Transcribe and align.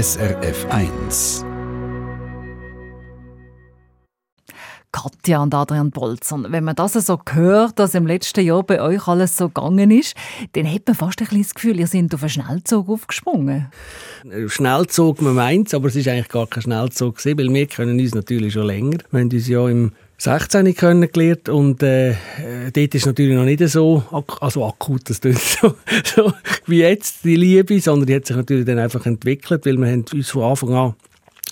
SRF 0.00 0.64
1. 0.70 1.44
Katja 4.92 5.42
und 5.42 5.52
Adrian 5.52 5.90
Bolzern. 5.90 6.46
Wenn 6.50 6.62
man 6.62 6.76
das 6.76 6.92
so 6.92 7.18
hört, 7.32 7.80
dass 7.80 7.96
im 7.96 8.06
letzten 8.06 8.46
Jahr 8.46 8.62
bei 8.62 8.80
euch 8.80 9.08
alles 9.08 9.36
so 9.36 9.48
gegangen 9.48 9.90
ist, 9.90 10.14
dann 10.52 10.72
hat 10.72 10.82
man 10.86 10.94
fast 10.94 11.20
ein 11.20 11.42
das 11.42 11.52
Gefühl, 11.52 11.80
ihr 11.80 11.88
seid 11.88 12.14
auf 12.14 12.22
einen 12.22 12.30
Schnellzug 12.30 12.88
aufgesprungen. 12.88 13.72
Schnellzug, 14.46 15.20
man 15.20 15.34
meint 15.34 15.74
aber 15.74 15.88
es 15.88 15.96
ist 15.96 16.06
eigentlich 16.06 16.28
gar 16.28 16.46
kein 16.46 16.62
Schnellzug 16.62 17.16
gewesen, 17.16 17.36
weil 17.36 17.52
wir 17.52 17.66
können 17.66 17.98
uns 17.98 18.14
natürlich 18.14 18.52
schon 18.52 18.66
länger. 18.66 18.98
Wir 19.10 19.18
haben 19.18 19.30
uns 19.32 19.48
ja 19.48 19.68
im 19.68 19.90
16 20.20 20.74
kennengelernt 20.74 21.48
und 21.48 21.80
äh, 21.82 22.14
dort 22.72 22.94
ist 22.94 23.06
natürlich 23.06 23.36
noch 23.36 23.44
nicht 23.44 23.66
so 23.68 24.02
also 24.40 24.66
akut, 24.66 25.08
das 25.08 25.20
so, 25.22 25.74
so 26.04 26.32
wie 26.66 26.80
jetzt 26.80 27.24
die 27.24 27.36
Liebe, 27.36 27.80
sondern 27.80 28.06
die 28.06 28.16
hat 28.16 28.26
sich 28.26 28.36
natürlich 28.36 28.66
dann 28.66 28.80
einfach 28.80 29.06
entwickelt, 29.06 29.64
weil 29.64 29.76
wir 29.76 29.86
haben 29.86 30.04
uns 30.12 30.30
von 30.30 30.42
Anfang 30.42 30.74
an 30.74 30.94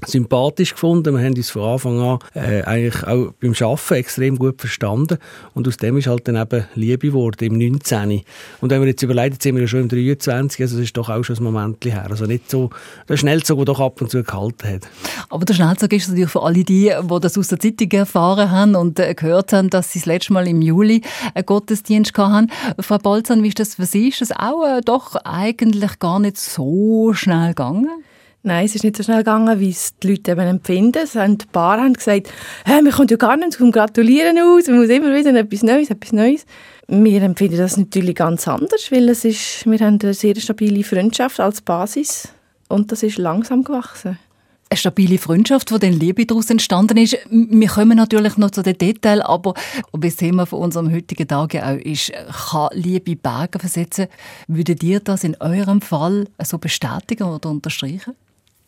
sympathisch 0.05 0.73
gefunden. 0.73 1.16
Wir 1.16 1.24
haben 1.24 1.34
uns 1.34 1.50
von 1.50 1.62
Anfang 1.62 2.00
an 2.00 2.18
äh, 2.34 2.62
eigentlich 2.62 3.02
auch 3.04 3.32
beim 3.41 3.54
Arbeiten 3.60 3.95
extrem 3.95 4.37
gut 4.37 4.60
verstanden. 4.60 5.18
Und 5.54 5.66
aus 5.66 5.77
dem 5.77 5.96
ist 5.96 6.06
halt 6.06 6.28
dann 6.28 6.37
eben 6.37 6.64
Liebe 6.74 7.09
geworden, 7.09 7.45
im 7.45 7.59
19. 7.59 8.23
Und 8.60 8.70
wenn 8.70 8.80
wir 8.80 8.88
jetzt 8.88 9.02
überlegen, 9.02 9.34
jetzt 9.34 9.42
sind 9.42 9.54
wir 9.54 9.62
ja 9.62 9.68
schon 9.68 9.80
im 9.80 9.88
23, 9.88 10.60
also 10.60 10.77
das 10.77 10.84
ist 10.84 10.96
doch 10.96 11.09
auch 11.09 11.23
schon 11.23 11.37
ein 11.37 11.42
Moment 11.42 11.84
her. 11.84 12.06
Also 12.10 12.27
nicht 12.27 12.51
so 12.51 12.70
der 13.09 13.16
Schnellzug, 13.16 13.59
der 13.59 13.64
doch 13.66 13.80
ab 13.80 14.01
und 14.01 14.10
zu 14.10 14.23
gehalten 14.23 14.68
hat. 14.68 14.88
Aber 15.30 15.45
der 15.45 15.54
Schnellzug 15.54 15.92
ist 15.92 16.09
natürlich 16.09 16.30
für 16.30 16.42
alle 16.42 16.65
die, 16.65 16.92
die 17.02 17.20
das 17.20 17.38
aus 17.38 17.48
der 17.48 17.59
Zeitung 17.59 17.90
erfahren 17.92 18.51
haben 18.51 18.74
und 18.74 18.98
äh, 18.98 19.15
gehört 19.15 19.52
haben, 19.52 19.70
dass 19.70 19.92
sie 19.92 20.01
das 20.01 20.06
letzte 20.06 20.32
Mal 20.32 20.46
im 20.46 20.60
Juli 20.60 21.02
einen 21.34 21.46
Gottesdienst 21.46 22.16
hatten. 22.16 22.51
Frau 22.80 22.98
Bolzan, 22.98 23.42
wie 23.42 23.48
ist 23.48 23.59
das 23.59 23.76
für 23.76 23.87
Sie? 23.87 24.09
Ist 24.09 24.20
das 24.20 24.32
auch 24.32 24.65
äh, 24.65 24.80
doch 24.84 25.16
eigentlich 25.24 25.98
gar 25.98 26.20
nicht 26.20 26.38
so 26.38 27.12
schnell 27.15 27.48
gegangen? 27.48 28.04
Nein, 28.46 28.64
es 28.64 28.77
ist 28.77 28.84
nicht 28.84 28.96
so 28.96 29.02
schnell 29.02 29.18
gegangen, 29.18 29.59
wie 29.59 29.70
es 29.70 29.98
die 29.98 30.10
Leute 30.10 30.30
eben 30.30 30.46
empfinden. 30.46 31.02
Es 31.02 31.16
haben 31.16 31.32
ein 31.32 31.38
paar 31.51 31.80
haben 31.80 31.95
gesagt, 31.95 32.32
hey, 32.65 32.80
wir 32.84 32.93
kommen 32.93 33.09
ja 33.09 33.16
gar 33.16 33.37
nicht 33.37 33.54
zum 33.54 33.73
Gratulieren 33.73 34.38
aus, 34.38 34.68
man 34.68 34.79
muss 34.79 34.88
immer 34.88 35.12
wieder 35.12 35.34
etwas 35.34 35.65
Neues, 35.65 35.90
etwas 35.90 36.12
Neues. 36.12 36.46
Wir 36.87 37.23
empfinden 37.23 37.59
das 37.59 37.76
natürlich 37.76 38.15
ganz 38.15 38.46
anders, 38.46 38.93
weil 38.93 39.09
es 39.09 39.24
ist, 39.24 39.68
wir 39.68 39.80
haben 39.80 39.98
eine 40.01 40.15
sehr 40.15 40.37
stabile 40.37 40.85
Freundschaft 40.85 41.40
als 41.40 41.60
Basis 41.60 42.29
und 42.68 42.93
das 42.93 43.02
ist 43.02 43.18
langsam 43.18 43.65
gewachsen 43.65 44.16
eine 44.68 44.76
stabile 44.76 45.18
Freundschaft, 45.18 45.70
wo 45.70 45.79
dann 45.79 45.92
Liebe 45.92 46.26
daraus 46.26 46.51
entstanden 46.51 46.98
ist. 46.98 47.16
Wir 47.30 47.68
kommen 47.68 47.96
natürlich 47.96 48.37
noch 48.37 48.51
zu 48.51 48.63
den 48.63 48.76
Details, 48.76 49.20
aber 49.20 49.54
das 49.92 50.16
Thema 50.16 50.45
von 50.45 50.60
unserem 50.60 50.92
heutigen 50.92 51.29
Tag 51.29 51.54
auch 51.54 51.76
ist, 51.76 52.13
kann 52.51 52.68
Liebe 52.73 53.15
Berge 53.15 53.60
versetzen. 53.60 54.07
Würdet 54.48 54.82
ihr 54.82 54.98
das 54.98 55.23
in 55.23 55.37
eurem 55.40 55.80
Fall 55.80 56.26
so 56.42 56.59
bestätigen 56.59 57.24
oder 57.24 57.48
unterstreichen? 57.48 58.15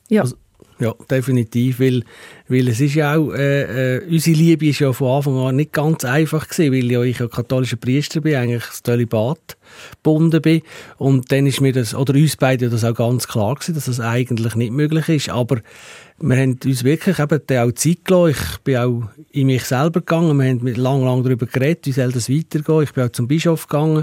Ja. 0.09 0.23
Also, 0.23 0.37
ja, 0.81 0.95
definitiv, 1.11 1.81
weil, 1.81 2.05
weil 2.47 2.69
es 2.69 2.81
ist 2.81 2.95
ja 2.95 3.17
auch, 3.17 3.33
äh, 3.33 3.97
äh, 3.97 4.06
unsere 4.09 4.37
Liebe 4.37 4.69
ist 4.69 4.78
ja 4.78 4.92
von 4.92 5.17
Anfang 5.17 5.37
an 5.39 5.56
nicht 5.56 5.73
ganz 5.73 6.05
einfach 6.05 6.48
gewesen, 6.48 6.73
weil 6.73 6.91
ja 6.91 7.03
ich 7.03 7.19
ja 7.19 7.27
katholischer 7.27 7.77
Priester 7.77 8.20
bin, 8.20 8.36
eigentlich 8.36 8.64
das 8.64 8.84
Zölibat 8.84 9.56
gebunden 9.97 10.41
bin 10.41 10.62
und 10.97 11.33
dann 11.33 11.48
ist 11.48 11.61
mir 11.61 11.73
das, 11.73 11.97
oder 11.97 12.14
uns 12.14 12.36
beiden 12.36 12.70
das 12.70 12.84
auch 12.84 12.95
ganz 12.95 13.27
klar 13.27 13.56
gewesen, 13.56 13.75
dass 13.75 13.86
das 13.86 13.98
eigentlich 13.98 14.55
nicht 14.55 14.73
möglich 14.73 15.09
ist, 15.09 15.31
aber 15.31 15.62
wir 16.20 16.36
haben 16.36 16.59
uns 16.64 16.84
wirklich 16.84 17.19
eben 17.19 17.59
auch 17.59 17.73
Zeit 17.73 18.05
gelassen. 18.05 18.31
Ich 18.31 18.59
bin 18.59 18.77
auch 18.77 19.03
in 19.31 19.47
mich 19.47 19.64
selber 19.64 20.01
gegangen. 20.01 20.36
Wir 20.36 20.48
haben 20.48 20.67
lang, 20.67 21.05
lang 21.05 21.23
darüber 21.23 21.47
geredet, 21.47 21.86
wie 21.86 21.92
soll 21.92 22.11
das 22.11 22.29
weitergehen. 22.29 22.83
Ich 22.83 22.92
bin 22.92 23.05
auch 23.05 23.12
zum 23.12 23.29
Bischof 23.29 23.69
gegangen. 23.69 24.03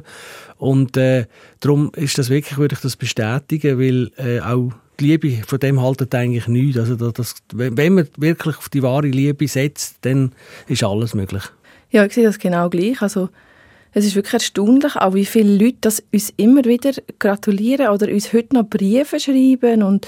Und 0.58 0.96
äh, 0.96 1.26
darum 1.60 1.92
ist 1.94 2.18
das 2.18 2.30
wirklich, 2.30 2.58
würde 2.58 2.76
ich 2.76 2.82
das 2.82 2.96
bestätigen, 2.96 3.80
weil 3.80 4.12
äh, 4.16 4.40
auch 4.40 4.72
die 5.00 5.06
Liebe, 5.06 5.44
von 5.46 5.60
dem 5.60 5.82
haltet 5.82 6.14
eigentlich 6.16 6.48
nichts. 6.48 6.78
Also 6.78 7.12
das, 7.12 7.36
wenn 7.54 7.94
man 7.94 8.08
wirklich 8.18 8.58
auf 8.58 8.70
die 8.70 8.84
wahre 8.84 9.08
Liebe 9.08 9.48
setzt, 9.48 9.98
dann 10.02 10.32
ist 10.68 10.84
alles 10.84 11.14
möglich. 11.14 11.44
Ja, 11.92 12.06
ich 12.06 12.14
sehe 12.14 12.26
das 12.26 12.40
genau 12.40 12.70
gleich. 12.70 13.02
Also 13.02 13.30
es 13.94 14.06
ist 14.06 14.16
wirklich 14.16 14.34
erstaunlich, 14.34 14.96
auch 14.96 15.14
wie 15.14 15.26
viele 15.26 15.56
Leute 15.56 15.78
das 15.82 16.04
uns 16.12 16.34
immer 16.36 16.66
wieder 16.66 16.92
gratulieren 17.20 17.88
oder 17.88 18.10
uns 18.10 18.34
heute 18.34 18.56
noch 18.56 18.68
Briefe 18.68 19.20
schreiben. 19.20 19.84
Und 19.84 20.08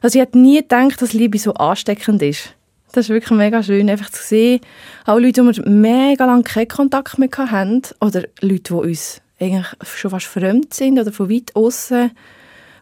also 0.00 0.18
ich 0.18 0.22
hätte 0.22 0.38
nie 0.38 0.58
gedacht, 0.58 1.02
dass 1.02 1.12
Liebe 1.12 1.38
so 1.38 1.52
ansteckend 1.54 2.22
ist. 2.22 2.54
Das 2.92 3.06
ist 3.06 3.10
wirklich 3.10 3.36
mega 3.36 3.62
schön, 3.62 3.90
einfach 3.90 4.10
zu 4.10 4.22
sehen. 4.22 4.60
Auch 5.04 5.18
Leute, 5.18 5.42
die 5.42 5.58
wir 5.58 5.68
mega 5.68 6.24
lange 6.24 6.44
keinen 6.44 6.68
Kontakt 6.68 7.18
mehr 7.18 7.28
hatten 7.36 7.82
oder 8.00 8.22
Leute, 8.40 8.62
die 8.62 8.72
uns 8.72 9.20
eigentlich 9.40 9.66
schon 9.84 10.12
fast 10.12 10.26
fremd 10.26 10.72
sind 10.72 10.98
oder 10.98 11.12
von 11.12 11.28
weit 11.28 11.54
außen 11.54 12.12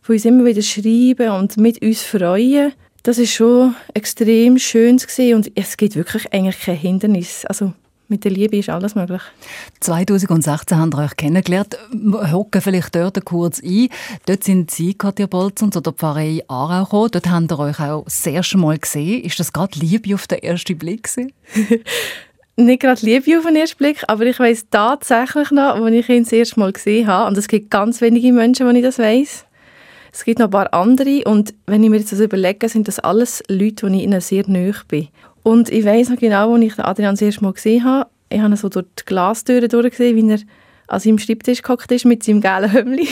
die 0.07 0.13
uns 0.13 0.25
immer 0.25 0.45
wieder 0.45 0.63
schreiben 0.63 1.31
und 1.31 1.57
mit 1.57 1.83
uns 1.83 2.03
freuen. 2.03 2.73
Das 3.03 3.19
ist 3.19 3.33
schon 3.33 3.75
extrem 3.93 4.59
schön 4.59 4.97
gewesen 4.97 5.35
und 5.35 5.53
es 5.55 5.77
gibt 5.77 5.97
wirklich 5.97 6.33
eigentlich 6.33 6.61
kein 6.61 6.77
Hindernis. 6.77 7.45
Also 7.47 7.73
mit 8.09 8.25
der 8.25 8.33
Liebe 8.33 8.59
ist 8.59 8.69
alles 8.69 8.95
möglich. 8.95 9.23
2016 9.81 10.77
haben 10.79 10.93
wir 10.93 11.05
euch 11.05 11.17
kennengelernt. 11.17 11.79
Hocken 12.33 12.61
vielleicht 12.61 12.95
dort 12.95 13.25
kurz 13.25 13.63
ein. 13.63 13.89
Dort 14.27 14.45
sind 14.45 14.71
Sie, 14.71 14.95
Katja 14.95 15.27
Bolzen, 15.27 15.73
zu 15.73 15.81
der 15.81 15.93
Pfarrei 15.93 16.43
Aarau 16.49 16.85
gekommen. 16.85 17.11
Dort 17.13 17.31
haben 17.31 17.51
wir 17.51 17.59
euch 17.59 17.81
auch 17.81 18.05
das 18.05 18.27
erste 18.27 18.59
Mal 18.59 18.79
gesehen. 18.79 19.23
Ist 19.23 19.41
das 19.41 19.53
gerade 19.53 19.79
Liebe 19.79 20.15
auf 20.15 20.27
den 20.27 20.39
ersten 20.39 20.77
Blick? 20.77 21.09
Nicht 22.57 22.81
gerade 22.81 23.05
Liebe 23.05 23.39
auf 23.39 23.47
den 23.47 23.57
ersten 23.57 23.79
Blick, 23.79 24.05
aber 24.07 24.27
ich 24.27 24.39
weiß 24.39 24.67
tatsächlich 24.71 25.51
noch, 25.51 25.75
als 25.75 25.95
ich 25.95 26.09
ihn 26.09 26.23
das 26.23 26.33
erste 26.33 26.61
Mal 26.61 26.73
gesehen 26.73 27.07
habe, 27.07 27.29
und 27.29 27.37
es 27.37 27.49
gibt 27.49 27.71
ganz 27.71 28.01
wenige 28.01 28.33
Menschen, 28.33 28.69
die 28.71 28.79
ich 28.79 28.85
das 28.85 28.99
weiß. 28.99 29.45
Es 30.15 30.23
gibt 30.25 30.39
noch 30.39 30.47
ein 30.47 30.51
paar 30.53 30.73
andere 30.73 31.25
und 31.25 31.55
wenn 31.67 31.83
ich 31.83 31.91
mir 31.91 31.97
jetzt 31.97 32.13
das 32.13 32.21
überlege, 32.21 32.69
sind 32.69 32.87
das 32.87 33.01
alles 33.01 33.43
Leute, 33.49 33.91
die 33.91 33.97
ich 33.97 34.03
ihnen 34.05 34.21
sehr 34.21 34.45
nahe 34.47 34.73
bin. 34.87 35.09
Und 35.43 35.71
ich 35.71 35.85
weiß 35.85 36.11
noch 36.11 36.19
genau, 36.19 36.55
als 36.55 36.63
ich 36.63 36.79
Adrian 36.79 37.15
das 37.15 37.23
erste 37.23 37.43
Mal 37.43 37.53
gesehen 37.53 37.83
habe, 37.83 38.09
ich 38.31 38.39
habe 38.39 38.55
ihn 38.55 38.57
so 38.57 38.69
durch 38.69 38.87
die 38.97 39.05
Glastüre 39.07 39.67
durchgesehen, 39.67 40.17
wie 40.17 40.31
er 40.31 40.39
an 40.87 41.01
seinem 41.01 41.19
Schreibtisch 41.19 41.63
gehockt 41.63 41.91
ist 41.91 42.05
mit 42.05 42.23
seinem 42.23 42.41
gelben 42.41 42.73
Hömmli. 42.73 43.09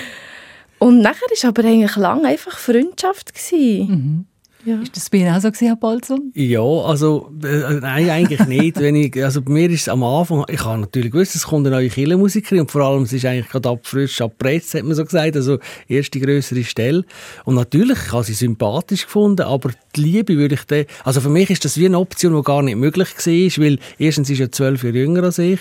und 0.78 1.00
nachher 1.00 1.28
war 1.28 1.48
aber 1.50 1.62
eigentlich 1.62 1.96
lange 1.96 2.26
einfach 2.26 2.56
Freundschaft. 2.56 3.30
Mhm. 3.52 4.24
Ja. 4.64 4.80
Ist 4.80 4.96
das 4.96 5.10
bei 5.10 5.18
Ihnen 5.18 5.34
auch 5.34 5.40
so 5.40 5.48
gewesen, 5.48 5.66
Herr 5.66 5.76
Bolzon? 5.76 6.32
Ja, 6.34 6.62
also 6.62 7.30
äh, 7.42 7.74
nein, 7.80 8.08
eigentlich 8.08 8.46
nicht. 8.46 8.80
Wenn 8.80 8.96
ich, 8.96 9.22
also 9.22 9.42
bei 9.42 9.52
mir 9.52 9.70
ist 9.70 9.82
es 9.82 9.88
am 9.88 10.02
Anfang, 10.02 10.44
ich 10.48 10.64
habe 10.64 10.80
natürlich 10.80 11.10
gewusst, 11.10 11.34
es 11.34 11.46
kommt 11.46 11.66
eine 11.66 11.76
neue 11.76 11.90
Kirchenmusikerin 11.90 12.60
und 12.60 12.70
vor 12.70 12.82
allem, 12.82 13.02
es 13.02 13.12
ist 13.12 13.26
eigentlich 13.26 13.48
gerade 13.48 13.68
abfrisch 13.68 14.20
abpresst, 14.22 14.74
hat 14.74 14.84
man 14.84 14.94
so 14.94 15.04
gesagt, 15.04 15.36
also 15.36 15.58
erste 15.86 16.18
größere 16.18 16.64
Stelle. 16.64 17.04
Und 17.44 17.56
natürlich, 17.56 17.98
ich 18.06 18.12
habe 18.12 18.24
sie 18.24 18.32
sympathisch 18.32 19.04
gefunden, 19.04 19.42
aber 19.42 19.70
die 19.96 20.00
Liebe 20.00 20.36
würde 20.36 20.54
ich 20.54 20.64
dann, 20.64 20.86
also 21.04 21.20
für 21.20 21.30
mich 21.30 21.50
ist 21.50 21.64
das 21.64 21.76
wie 21.76 21.86
eine 21.86 21.98
Option, 21.98 22.34
die 22.34 22.42
gar 22.42 22.62
nicht 22.62 22.76
möglich 22.76 23.08
war, 23.08 23.64
weil 23.64 23.78
erstens 23.98 24.30
ist 24.30 24.38
ja 24.38 24.50
zwölf 24.50 24.82
Jahre 24.82 24.96
jünger 24.96 25.24
als 25.24 25.38
ich 25.38 25.60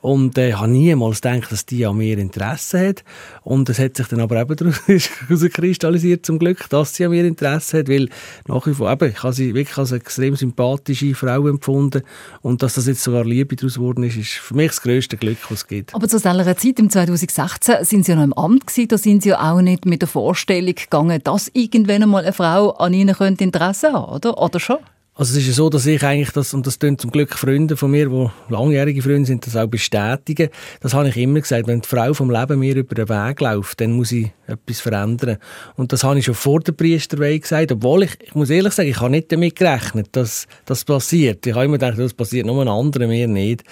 und 0.00 0.38
äh, 0.38 0.54
habe 0.54 0.70
niemals 0.70 1.20
gedacht, 1.20 1.50
dass 1.50 1.66
die 1.66 1.84
an 1.84 1.96
mir 1.96 2.18
Interesse 2.18 2.88
hat. 2.88 3.04
Und 3.42 3.68
es 3.68 3.78
hat 3.78 3.96
sich 3.96 4.06
dann 4.08 4.20
aber 4.20 4.40
eben 4.40 4.56
daraus 4.56 4.80
kristallisiert 5.52 6.24
zum 6.24 6.38
Glück, 6.38 6.68
dass 6.70 6.94
sie 6.94 7.04
an 7.04 7.10
mir 7.10 7.24
Interesse 7.24 7.78
hat, 7.78 7.88
weil 7.88 8.08
nach 8.46 8.66
wie 8.66 8.74
vor, 8.74 8.90
eben, 8.90 9.10
ich 9.10 9.22
habe 9.22 9.32
sie 9.32 9.54
wirklich 9.54 9.76
als 9.76 9.92
eine 9.92 10.00
extrem 10.00 10.36
sympathische 10.36 11.14
Frau 11.14 11.48
empfunden. 11.48 12.02
Und 12.42 12.62
dass 12.62 12.74
das 12.74 12.86
jetzt 12.86 13.02
sogar 13.02 13.24
Liebe 13.24 13.56
daraus 13.56 13.74
geworden 13.74 14.04
ist, 14.04 14.16
ist 14.16 14.34
für 14.34 14.54
mich 14.54 14.68
das 14.68 14.82
grösste 14.82 15.16
Glück, 15.16 15.38
was 15.48 15.58
es 15.58 15.66
gibt. 15.66 15.94
Aber 15.94 16.08
zu 16.08 16.18
dieser 16.18 16.56
Zeit, 16.56 16.78
im 16.78 16.90
2016, 16.90 17.84
sind 17.84 18.04
Sie 18.04 18.12
ja 18.12 18.16
noch 18.16 18.24
im 18.24 18.32
Amt 18.32 18.66
gewesen, 18.66 18.88
da 18.88 18.98
sind 18.98 19.22
Sie 19.22 19.30
ja 19.30 19.52
auch 19.52 19.60
nicht 19.60 19.86
mit 19.86 20.02
der 20.02 20.08
Vorstellung 20.08 20.74
gegangen, 20.74 21.20
dass 21.24 21.50
irgendwann 21.52 22.02
einmal 22.02 22.22
eine 22.22 22.32
Frau 22.32 22.70
an 22.70 22.94
Ihnen 22.94 23.14
könnte 23.14 23.44
Interesse 23.44 23.92
haben, 23.92 24.12
oder? 24.14 24.38
Oder 24.38 24.60
schon? 24.60 24.78
Also 25.18 25.32
es 25.32 25.38
ist 25.38 25.46
ja 25.48 25.52
so, 25.52 25.68
dass 25.68 25.84
ich 25.84 26.00
eigentlich 26.04 26.30
das, 26.30 26.54
und 26.54 26.64
das 26.64 26.78
tun 26.78 26.96
zum 26.96 27.10
Glück 27.10 27.34
Freunde 27.34 27.76
von 27.76 27.90
mir, 27.90 28.08
die 28.08 28.52
langjährige 28.52 29.02
Freunde 29.02 29.26
sind, 29.26 29.44
das 29.44 29.56
auch 29.56 29.66
bestätigen. 29.66 30.48
Das 30.80 30.94
habe 30.94 31.08
ich 31.08 31.16
immer 31.16 31.40
gesagt, 31.40 31.66
wenn 31.66 31.80
die 31.80 31.88
Frau 31.88 32.14
vom 32.14 32.30
Leben 32.30 32.60
mir 32.60 32.76
über 32.76 32.94
den 32.94 33.08
Weg 33.08 33.40
läuft, 33.40 33.80
dann 33.80 33.94
muss 33.94 34.12
ich 34.12 34.30
etwas 34.46 34.78
verändern. 34.78 35.38
Und 35.74 35.92
das 35.92 36.04
habe 36.04 36.20
ich 36.20 36.24
schon 36.24 36.36
vor 36.36 36.60
der 36.60 36.70
Priesterweihe 36.70 37.40
gesagt, 37.40 37.72
obwohl 37.72 38.04
ich, 38.04 38.12
ich 38.22 38.36
muss 38.36 38.48
ehrlich 38.48 38.72
sagen, 38.72 38.90
ich 38.90 39.00
habe 39.00 39.10
nicht 39.10 39.32
damit 39.32 39.56
gerechnet, 39.56 40.06
dass 40.12 40.46
das 40.66 40.84
passiert. 40.84 41.44
Ich 41.44 41.52
habe 41.52 41.64
immer 41.64 41.78
gedacht, 41.78 41.98
das 41.98 42.14
passiert 42.14 42.46
nur 42.46 42.60
einem 42.60 42.70
anderen, 42.70 43.08
mir 43.08 43.26
nicht. 43.26 43.64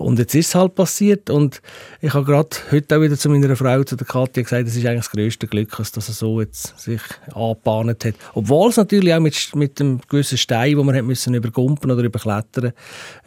Und 0.00 0.18
jetzt 0.18 0.34
ist 0.34 0.48
es 0.48 0.54
halt 0.54 0.74
passiert 0.74 1.28
und 1.28 1.60
ich 2.00 2.14
habe 2.14 2.24
gerade 2.24 2.48
heute 2.70 2.96
auch 2.96 3.02
wieder 3.02 3.18
zu 3.18 3.28
meiner 3.28 3.54
Frau, 3.54 3.84
zu 3.84 3.96
der 3.96 4.06
Katja, 4.06 4.42
gesagt, 4.42 4.66
es 4.66 4.74
ist 4.74 4.86
eigentlich 4.86 5.04
das 5.04 5.10
grösste 5.10 5.46
Glück, 5.46 5.76
dass 5.76 5.92
das 5.92 6.06
so 6.06 6.40
jetzt 6.40 6.80
sich 6.80 7.02
angebahnt 7.34 8.06
hat. 8.06 8.14
Obwohl 8.32 8.70
es 8.70 8.78
natürlich 8.78 9.12
auch 9.12 9.20
mit, 9.20 9.54
mit 9.54 9.78
einem 9.78 10.00
gewissen 10.08 10.38
Stein, 10.38 10.78
wo 10.78 10.84
man 10.84 10.96
hat 10.96 11.04
müssen 11.04 11.34
übergumpen 11.34 11.90
oder 11.90 12.02
überklettern, 12.02 12.72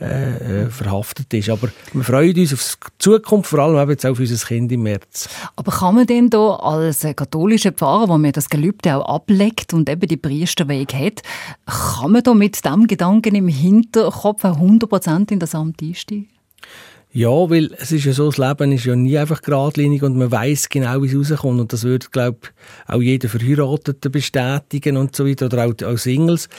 äh, 0.01 0.63
äh, 0.63 0.69
verhaftet 0.71 1.31
ist. 1.35 1.51
Aber 1.51 1.69
wir 1.93 2.03
freuen 2.03 2.35
uns 2.35 2.53
auf 2.53 2.77
die 2.83 2.91
Zukunft, 2.97 3.51
vor 3.51 3.59
allem 3.59 3.89
jetzt 3.91 4.03
auch 4.07 4.11
auf 4.11 4.19
unser 4.19 4.47
Kind 4.47 4.71
im 4.71 4.81
März. 4.81 5.29
Aber 5.55 5.71
kann 5.71 5.93
man 5.93 6.07
denn 6.07 6.31
da 6.31 6.55
als 6.55 7.01
katholischer 7.01 7.71
Pfarrer, 7.71 8.09
wo 8.09 8.17
man 8.17 8.31
das 8.31 8.49
Gelübde 8.49 8.95
auch 8.95 9.13
ablegt 9.13 9.75
und 9.75 9.87
eben 9.89 10.07
die 10.07 10.17
Priesterweg 10.17 10.91
hat, 10.95 11.21
kann 11.67 12.13
man 12.13 12.23
da 12.23 12.33
mit 12.33 12.65
dem 12.65 12.87
Gedanken 12.87 13.35
im 13.35 13.47
Hinterkopf 13.47 14.43
100% 14.43 15.31
in 15.31 15.37
das 15.37 15.53
Amt 15.53 15.83
einsteigen? 15.83 16.32
Ja, 17.15 17.29
weil 17.29 17.71
es 17.77 17.91
ist 17.91 18.05
ja 18.05 18.11
so, 18.13 18.31
das 18.31 18.39
Leben 18.39 18.71
ist 18.71 18.85
ja 18.85 18.95
nie 18.95 19.15
einfach 19.19 19.43
geradlinig 19.43 20.01
und 20.01 20.17
man 20.17 20.31
weiß 20.31 20.69
genau, 20.69 21.03
wie 21.03 21.15
es 21.15 21.31
rauskommt. 21.31 21.61
Und 21.61 21.71
das 21.71 21.83
würde, 21.83 22.07
glaube 22.11 22.39
ich, 22.41 22.91
auch 22.91 23.01
jeder 23.01 23.29
Verheiratete 23.29 24.09
bestätigen 24.09 24.97
und 24.97 25.15
so 25.15 25.27
weiter, 25.27 25.45
oder 25.45 25.67
auch, 25.67 25.75
auch 25.85 25.97
Singles. 25.99 26.49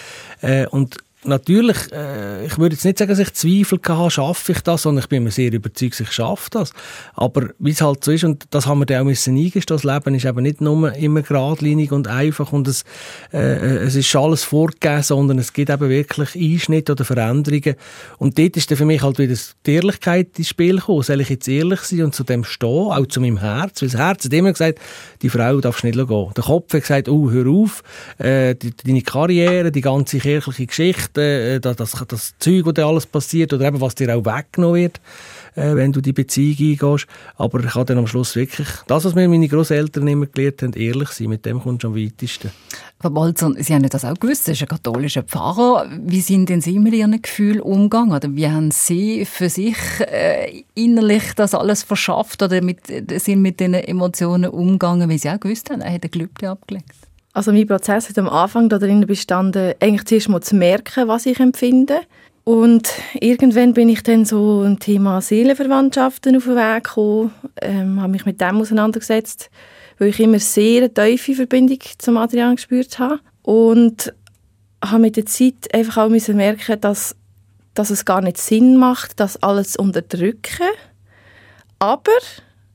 Äh, 0.43 0.69
und 0.69 0.99
natürlich, 1.27 1.77
äh, 1.93 2.47
ich 2.47 2.59
würde 2.59 2.75
jetzt 2.75 2.85
nicht 2.85 2.99
sagen, 2.99 3.11
dass 3.11 3.19
ich 3.19 3.33
Zweifel 3.33 3.81
hatte, 3.87 4.11
schaffe 4.11 4.53
ich 4.53 4.61
das, 4.61 4.83
sondern 4.83 5.03
ich 5.03 5.09
bin 5.09 5.25
mir 5.25 5.31
sehr 5.31 5.53
überzeugt, 5.53 6.01
ich 6.01 6.13
schaffe 6.13 6.51
das. 6.51 6.73
Aber 7.15 7.51
wie 7.59 7.71
es 7.71 7.81
halt 7.81 8.05
so 8.05 8.13
ist, 8.13 8.25
und 8.25 8.45
das 8.51 8.67
haben 8.67 8.81
wir 8.81 8.87
dann 8.87 9.03
auch 9.03 9.05
müssen 9.05 9.37
eingestehen, 9.37 9.65
das 9.67 9.85
Leben 9.85 10.15
ist 10.15 10.25
eben 10.25 10.43
nicht 10.43 10.61
nur 10.61 10.93
immer 10.95 11.23
geradlinig 11.23 11.93
und 11.93 12.09
einfach 12.09 12.53
und 12.53 12.69
es, 12.69 12.85
äh, 13.33 13.39
äh, 13.39 13.85
es 13.85 13.95
ist 13.95 14.15
alles 14.17 14.45
vorgegeben, 14.45 15.03
sondern 15.03 15.39
es 15.39 15.53
gibt 15.53 15.71
eben 15.71 15.89
wirklich 15.89 16.35
Einschnitte 16.35 16.93
oder 16.93 17.05
Veränderungen. 17.05 17.77
Und 18.19 18.39
dort 18.39 18.57
ist 18.57 18.71
dann 18.71 18.79
für 18.79 18.85
mich 18.85 19.03
halt 19.03 19.19
wieder 19.19 19.35
die 19.67 19.73
Ehrlichkeit 19.73 20.39
ins 20.39 20.49
Spiel 20.49 20.77
gekommen. 20.77 21.03
Soll 21.03 21.21
ich 21.21 21.29
jetzt 21.29 21.49
ehrlich 21.49 21.81
sein 21.81 22.03
und 22.03 22.15
zu 22.15 22.25
dem 22.25 22.45
stehen, 22.45 22.69
auch 22.69 23.07
zu 23.07 23.21
meinem 23.21 23.39
Herz? 23.39 23.83
Weil 23.83 23.89
das 23.89 23.99
Herz 23.99 24.25
hat 24.25 24.33
immer 24.33 24.53
gesagt, 24.53 24.79
die 25.23 25.29
Frau 25.29 25.61
darfst 25.61 25.85
nicht 25.85 25.95
gehen. 25.97 26.31
Der 26.37 26.45
Kopf 26.45 26.73
hat 26.73 26.81
gesagt, 26.83 27.09
oh, 27.09 27.31
hör 27.31 27.47
auf, 27.47 27.83
äh, 28.19 28.55
deine 28.55 29.03
Karriere, 29.03 29.71
die 29.71 29.81
ganze 29.81 30.19
kirchliche 30.19 30.67
Geschichte, 30.67 31.14
Geschichten, 31.15 31.21
äh, 31.21 31.61
das, 31.61 31.77
das, 31.77 32.05
das 32.09 32.35
Zeug, 32.39 32.67
was 32.67 32.85
alles 32.85 33.07
passiert 33.07 33.53
oder 33.53 33.67
eben 33.67 33.81
was 33.81 33.95
dir 33.95 34.15
auch 34.15 34.25
weggenommen 34.25 34.77
wird, 34.77 35.01
äh, 35.55 35.75
wenn 35.75 35.93
du 35.93 36.01
die 36.01 36.13
Beziehung 36.13 36.57
eingehst. 36.59 37.07
Aber 37.37 37.61
ich 37.61 37.75
habe 37.75 37.85
dann 37.87 37.99
am 37.99 38.07
Schluss 38.07 38.37
wirklich, 38.37 38.69
das, 38.87 39.05
was 39.05 39.15
mir 39.15 39.29
meine 39.29 39.49
Großeltern 39.49 40.07
immer 40.07 40.27
gelehrt 40.27 40.63
haben, 40.63 40.73
ehrlich 40.73 41.11
sein, 41.11 41.29
mit 41.29 41.45
dem 41.47 41.61
kommst 41.61 41.85
du 41.85 41.89
am 41.89 41.97
weitesten. 41.97 42.51
Frau 43.01 43.11
Bolzon, 43.11 43.57
Sie 43.59 43.75
haben 43.75 43.89
das 43.89 44.05
auch 44.05 44.15
gewusst, 44.15 44.45
Sie 44.45 44.55
sind 44.55 44.71
ein 44.71 44.77
katholischer 44.77 45.23
Pfarrer. 45.23 45.87
Wie 46.05 46.21
sind 46.21 46.49
denn 46.49 46.61
Sie 46.61 46.79
mit 46.79 46.95
Ihren 46.95 47.21
Gefühlen 47.21 47.61
umgegangen? 47.61 48.13
Oder 48.13 48.35
wie 48.35 48.49
haben 48.49 48.71
Sie 48.71 49.25
für 49.27 49.51
sich 49.51 49.77
äh, 50.01 50.63
innerlich 50.75 51.35
das 51.37 51.55
alles 51.55 51.83
verschafft 51.83 52.43
oder 52.43 52.63
mit, 52.63 52.87
sind 52.87 53.43
mit 53.43 53.61
diesen 53.61 53.75
Emotionen 53.75 54.51
umgegangen, 54.51 55.09
wie 55.11 55.19
Sie 55.19 55.29
auch 55.29 55.41
gewusst 55.41 55.71
haben, 55.71 55.83
er 55.83 55.93
hat 55.93 56.05
ein 56.05 56.11
Gelübde 56.11 56.49
abgelegt? 56.51 57.04
Also 57.35 57.53
mein 57.53 57.67
Prozess 57.67 58.09
hat 58.09 58.17
am 58.17 58.29
Anfang 58.29 58.69
darin 58.69 59.07
bestanden, 59.07 59.75
eigentlich 59.81 60.05
zuerst 60.05 60.29
mal 60.29 60.41
zu 60.41 60.55
merken, 60.55 61.09
was 61.09 61.27
ich 61.27 61.41
empfinde. 61.41 62.01
Und 62.45 62.89
irgendwann 63.21 63.75
bin 63.75 63.89
ich 63.89 64.05
dann 64.05 64.25
so 64.25 64.63
ein 64.63 64.79
Thema 64.79 65.21
Seelenverwandtschaften 65.21 66.37
auf 66.37 66.45
den 66.45 66.57
Weg 66.57 66.85
gekommen, 66.85 67.33
ähm, 67.61 68.01
habe 68.01 68.13
mich 68.13 68.25
mit 68.25 68.41
dem 68.41 68.61
auseinandergesetzt, 68.61 69.51
weil 69.99 70.09
ich 70.09 70.21
immer 70.21 70.39
sehr 70.39 70.83
eine 70.83 70.95
tiefe 70.95 71.35
Verbindung 71.35 71.79
zum 71.99 72.19
Adrian 72.19 72.55
gespürt 72.55 72.99
habe. 73.01 73.19
Und 73.43 74.15
habe 74.85 75.01
mit 75.01 75.17
der 75.17 75.27
Zeit 75.27 75.75
einfach 75.75 76.05
auch 76.05 76.09
müssen 76.09 76.37
merken, 76.37 76.81
dass, 76.81 77.17
dass 77.75 77.91
es 77.91 78.05
gar 78.05 78.21
nicht 78.21 78.39
Sinn 78.39 78.77
macht, 78.77 79.19
das 79.19 79.43
alles 79.43 79.73
zu 79.73 79.83
unterdrücken. 79.83 80.69
Aber 81.81 82.13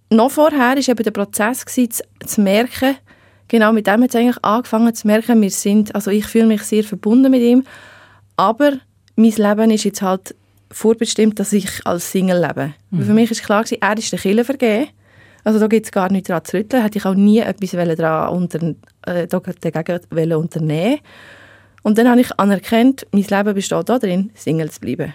noch 0.10 0.32
vorher 0.32 0.76
war 0.76 0.78
eben 0.78 1.04
der 1.04 1.12
Prozess, 1.12 1.66
gewesen, 1.66 1.92
zu, 1.92 2.04
zu 2.26 2.42
merken, 2.42 2.98
genau 3.50 3.74
mit 3.74 3.88
dem 3.88 4.01
hat 4.01 4.10
es 4.10 4.16
eigentlich 4.16 4.44
angefangen 4.44 4.96
zu 4.96 5.07
merken, 5.07 5.42
wir 5.42 5.50
sind, 5.50 5.94
also 5.94 6.10
ich 6.12 6.25
fühle 6.25 6.48
mich 6.48 6.63
sehr 6.63 6.84
verbunden 6.86 7.30
mit 7.30 7.42
ihm, 7.42 7.66
aber 8.38 8.74
mein 9.18 9.31
Leben 9.31 9.72
ist 9.72 9.84
jetzt 9.84 10.01
halt 10.01 10.34
vorbestimmt, 10.72 11.40
dass 11.40 11.51
ich 11.51 11.86
als 11.86 12.12
Single 12.12 12.40
lebe. 12.40 12.74
Mhm. 12.92 13.04
Für 13.04 13.13
mich 13.13 13.31
ist 13.31 13.44
klar, 13.44 13.63
gewesen, 13.63 13.81
er 13.81 13.98
ist 13.98 14.12
der 14.12 14.19
Killer 14.19 14.46
vergeben. 14.46 14.88
Also 15.44 15.60
da 15.60 15.68
gibt 15.68 15.86
es 15.86 15.92
gar 15.92 16.12
nichts 16.12 16.28
daran 16.28 16.46
zu 16.46 16.57
rütteln. 16.57 16.84
Hätte 16.84 17.00
ich 17.00 17.06
auch 17.06 17.16
nie 17.16 17.40
etwas 17.40 17.72
daran 17.72 18.36
unter, 18.36 18.75
äh, 19.06 19.28
dagegen 19.28 20.34
unternehmen 20.34 21.00
Und 21.81 21.98
dann 21.98 22.10
habe 22.10 22.22
ich 22.22 22.31
anerkannt, 22.38 23.07
mein 23.12 23.24
Leben 23.24 23.56
besteht 23.56 23.90
darin, 23.90 24.31
Single 24.36 24.69
zu 24.69 24.80
bleiben. 24.80 25.13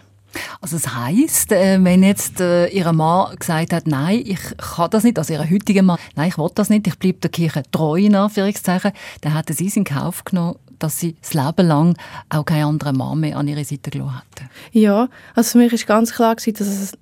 Also 0.61 0.77
das 0.77 0.95
heisst, 0.95 1.53
äh, 1.53 1.79
wenn 1.83 2.03
jetzt 2.03 2.41
äh, 2.41 2.69
ihr 2.69 2.93
Mann 2.93 3.37
gesagt 3.37 3.73
hat, 3.73 3.87
nein, 3.87 4.23
ich 4.25 4.41
kann 4.57 4.91
das 4.91 5.05
nicht, 5.05 5.19
also 5.19 5.33
ihr 5.33 5.51
heutiger 5.51 5.83
Mann, 5.83 5.99
nein, 6.17 6.29
ich 6.29 6.39
will 6.39 6.51
das 6.55 6.71
nicht, 6.71 6.87
ich 6.87 6.99
bleibe 6.99 7.19
der 7.21 7.31
Kirche 7.31 7.63
treu, 7.71 7.99
in 7.99 8.15
Anführungszeichen, 8.15 8.93
dann 9.21 9.37
hätten 9.37 9.55
sie 9.55 9.67
es 9.67 9.77
in 9.77 9.85
Kauf 9.85 10.25
genommen, 10.25 10.57
dass 10.79 11.01
sie 11.01 11.17
das 11.21 11.35
Leben 11.35 11.67
lang 11.67 11.97
auch 12.29 12.45
keinen 12.45 12.65
anderen 12.65 12.97
Mann 12.97 13.21
mehr 13.21 13.37
an 13.37 13.49
ihre 13.49 13.65
Seite 13.65 13.91
gelassen 13.91 14.21
hätten. 14.37 14.51
Ja, 14.73 15.09
also 15.35 15.53
für 15.53 15.59
mich 15.59 15.73
ist 15.73 15.87
ganz 15.87 16.13
klar 16.13 16.37
gewesen, 16.37 16.57
dass 16.59 16.69
es 16.69 16.93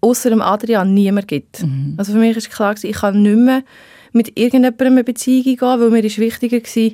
außer 0.00 0.30
dem 0.30 0.42
Adrian 0.42 0.94
niemand 0.94 1.28
gibt. 1.28 1.62
Mhm. 1.62 1.94
Also 1.96 2.12
für 2.12 2.18
mich 2.18 2.36
ist 2.36 2.50
klar 2.50 2.74
gewesen, 2.74 2.90
ich 2.90 2.96
kann 2.96 3.22
nicht 3.22 3.36
mehr 3.36 3.62
mit 4.12 4.38
irgendjemandem 4.38 4.92
eine 4.92 5.04
Beziehung 5.04 5.44
gehen, 5.44 5.60
weil 5.60 5.90
mir 5.90 6.04
ist 6.04 6.18
wichtiger 6.18 6.58
war, 6.58 6.90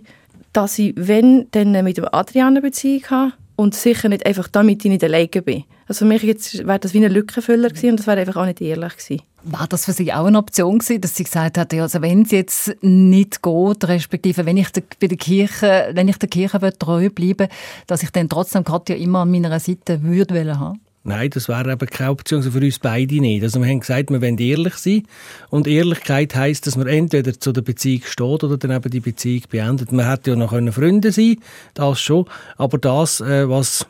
dass 0.52 0.78
ich, 0.78 0.94
wenn, 0.96 1.46
dann 1.50 1.72
mit 1.84 1.96
dem 1.96 2.06
Adrian 2.10 2.48
eine 2.48 2.62
Beziehung 2.62 3.04
habe 3.10 3.32
und 3.56 3.74
sicher 3.74 4.08
nicht 4.08 4.26
einfach 4.26 4.48
damit 4.48 4.84
ich 4.84 4.90
nicht 4.90 5.04
alleine 5.04 5.28
bin. 5.28 5.64
Also 5.86 6.00
für 6.00 6.04
mich 6.06 6.22
wäre 6.22 6.78
das 6.78 6.94
wie 6.94 7.04
ein 7.04 7.12
Lückenfüller 7.12 7.68
gewesen 7.68 7.90
und 7.90 8.00
das 8.00 8.06
wäre 8.06 8.20
einfach 8.20 8.36
auch 8.36 8.46
nicht 8.46 8.60
ehrlich 8.60 8.96
gewesen. 8.96 9.22
War 9.44 9.66
das 9.66 9.84
für 9.84 9.92
Sie 9.92 10.12
auch 10.12 10.24
eine 10.24 10.38
Option 10.38 10.78
gewesen, 10.78 11.02
dass 11.02 11.16
Sie 11.16 11.24
gesagt 11.24 11.58
hat, 11.58 11.74
also 11.74 12.00
wenn 12.00 12.22
es 12.22 12.30
jetzt 12.30 12.76
nicht 12.82 13.42
geht, 13.42 13.84
respektive 13.88 14.46
wenn 14.46 14.56
ich 14.56 14.68
bei 14.72 15.06
der 15.06 15.18
Kirche, 15.18 15.90
wenn 15.92 16.08
ich 16.08 16.16
der 16.16 16.30
Kirche 16.30 16.72
treu 16.78 17.10
bleiben 17.10 17.48
dass 17.86 18.02
ich 18.02 18.10
dann 18.10 18.28
trotzdem 18.28 18.64
Katja 18.64 18.96
immer 18.96 19.20
an 19.20 19.30
meiner 19.30 19.60
Seite 19.60 20.02
würde 20.02 20.58
haben? 20.58 20.80
Nein, 21.06 21.28
das 21.28 21.48
wäre 21.48 21.70
eben 21.70 21.86
keine 21.86 22.10
Option 22.10 22.42
für 22.42 22.58
uns 22.58 22.78
beide 22.78 23.20
nicht. 23.20 23.42
Also 23.42 23.60
wir 23.60 23.68
haben 23.68 23.80
gesagt, 23.80 24.10
wir 24.10 24.22
wollen 24.22 24.38
ehrlich 24.38 24.74
sein. 24.76 25.02
Und 25.50 25.66
Ehrlichkeit 25.66 26.34
heisst, 26.34 26.66
dass 26.66 26.76
man 26.76 26.86
entweder 26.86 27.38
zu 27.38 27.52
der 27.52 27.60
Beziehung 27.60 28.02
steht 28.06 28.42
oder 28.42 28.56
dann 28.56 28.70
eben 28.70 28.90
die 28.90 29.00
Beziehung 29.00 29.42
beendet. 29.50 29.92
Man 29.92 30.08
hätte 30.08 30.30
ja 30.30 30.36
noch 30.36 30.52
Freunde 30.72 31.12
sein 31.12 31.36
das 31.74 32.00
schon. 32.00 32.24
Aber 32.56 32.78
das, 32.78 33.20
äh, 33.20 33.46
was 33.50 33.86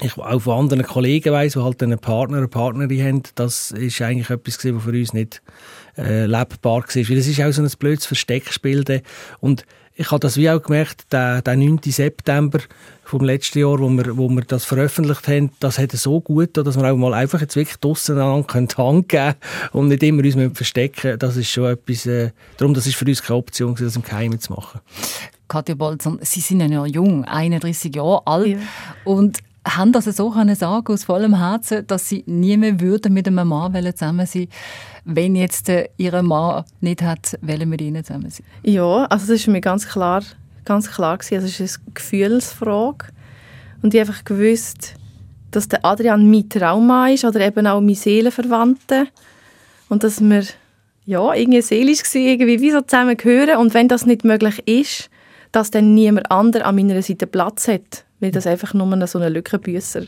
ich 0.00 0.16
auch 0.18 0.38
von 0.38 0.60
anderen 0.60 0.84
Kollegen 0.84 1.32
weiss, 1.32 1.54
die 1.54 1.60
halt 1.60 1.82
einen 1.82 1.98
Partner, 1.98 2.36
eine 2.36 2.48
Partnerin 2.48 3.02
haben, 3.02 3.22
das 3.34 3.72
ist 3.72 4.00
eigentlich 4.00 4.30
etwas 4.30 4.58
gewesen, 4.58 4.76
was 4.76 4.84
für 4.84 4.90
uns 4.90 5.12
nicht 5.12 5.42
äh, 5.98 6.26
lebbar 6.26 6.82
war. 6.82 6.94
Weil 6.94 7.18
es 7.18 7.26
ist 7.26 7.40
auch 7.40 7.50
so 7.50 7.62
ein 7.62 7.70
blödes 7.76 8.06
Versteckspiel. 8.06 9.02
Und 9.40 9.64
ich 9.98 10.10
habe 10.10 10.20
das 10.20 10.36
wie 10.36 10.50
auch 10.50 10.62
gemerkt, 10.62 11.10
der, 11.12 11.40
der 11.40 11.56
9. 11.56 11.80
September 11.84 12.58
vom 13.02 13.24
letzten 13.24 13.60
Jahr, 13.60 13.78
wo 13.78 13.88
wir, 13.88 14.16
wo 14.16 14.28
wir 14.28 14.42
das 14.42 14.64
veröffentlicht 14.66 15.26
haben, 15.26 15.50
das 15.58 15.78
hat 15.78 15.92
so 15.92 16.20
gut, 16.20 16.56
dass 16.56 16.76
wir 16.76 16.92
auch 16.92 16.96
mal 16.96 17.14
einfach 17.14 17.40
jetzt 17.40 17.56
wirklich 17.56 17.78
draussen 17.78 18.18
an 18.18 18.44
Hand 18.44 18.76
geben 18.76 19.08
können 19.08 19.34
und 19.72 19.88
nicht 19.88 20.02
immer 20.02 20.22
uns 20.22 20.56
verstecken 20.56 21.18
Das 21.18 21.36
ist 21.36 21.50
schon 21.50 21.66
etwas, 21.72 22.04
äh, 22.04 22.30
darum, 22.58 22.74
das 22.74 22.86
ist 22.86 22.96
für 22.96 23.06
uns 23.06 23.22
keine 23.22 23.38
Option, 23.38 23.74
das 23.74 23.96
im 23.96 24.02
Geheimen 24.02 24.38
zu 24.38 24.52
machen. 24.52 24.80
Katja 25.48 25.74
Bolzon, 25.74 26.18
Sie 26.22 26.40
sind 26.40 26.60
ja 26.60 26.68
noch 26.68 26.86
jung, 26.86 27.24
31 27.24 27.94
Jahre 27.94 28.26
alt 28.26 28.48
ja. 28.48 28.58
und 29.04 29.38
haben 29.66 29.92
das 29.92 30.04
so 30.04 30.30
können 30.30 30.54
sagen 30.54 30.92
aus 30.92 31.04
vollem 31.04 31.36
Herzen, 31.36 31.86
dass 31.86 32.08
sie 32.08 32.22
nie 32.26 32.56
mehr 32.56 32.80
würden 32.80 33.12
mit 33.12 33.26
einem 33.26 33.48
Mann 33.48 33.74
zusammen 33.96 34.26
sein, 34.26 34.48
wenn 35.04 35.34
jetzt 35.34 35.68
äh, 35.68 35.88
ihr 35.96 36.22
Mann 36.22 36.64
nicht 36.80 37.02
hat, 37.02 37.38
wollen 37.42 37.68
mit 37.68 37.80
ihnen 37.80 38.04
zusammen 38.04 38.30
sein? 38.30 38.46
Ja, 38.62 39.04
also 39.04 39.26
das 39.26 39.40
ist 39.40 39.48
mich 39.48 39.62
ganz 39.62 39.88
klar, 39.88 40.22
ganz 40.64 40.90
klar 40.90 41.18
gewesen. 41.18 41.34
Also 41.34 41.46
es 41.46 41.60
ist 41.60 41.80
eine 41.84 41.94
Gefühlsfrage. 41.94 43.06
Und 43.82 43.92
ich 43.94 44.00
einfach 44.00 44.24
gewusst, 44.24 44.94
dass 45.50 45.68
der 45.68 45.84
Adrian 45.84 46.30
mein 46.30 46.48
Trauma 46.48 47.08
ist 47.08 47.24
oder 47.24 47.40
eben 47.40 47.66
auch 47.66 47.80
mein 47.80 47.94
Seelenverwandte 47.94 49.08
und 49.88 50.02
dass 50.02 50.20
wir 50.20 50.44
ja 51.04 51.34
irgendwie 51.34 51.62
seelisch 51.62 52.02
gewesen, 52.02 52.26
irgendwie 52.26 52.60
wie 52.60 52.70
so 52.72 52.80
zusammen 52.80 53.16
gehören 53.16 53.58
und 53.58 53.74
wenn 53.74 53.88
das 53.88 54.06
nicht 54.06 54.24
möglich 54.24 54.66
ist, 54.66 55.08
dass 55.52 55.70
dann 55.70 55.94
niemand 55.94 56.30
anderer 56.30 56.66
an 56.66 56.74
meiner 56.74 57.00
Seite 57.00 57.26
Platz 57.26 57.68
hat 57.68 58.05
weil 58.20 58.30
das 58.30 58.46
einfach 58.46 58.74
nur 58.74 59.06
so 59.06 59.18
ein 59.18 59.32
Lückenbüsser 59.32 60.04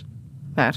wäre. 0.54 0.72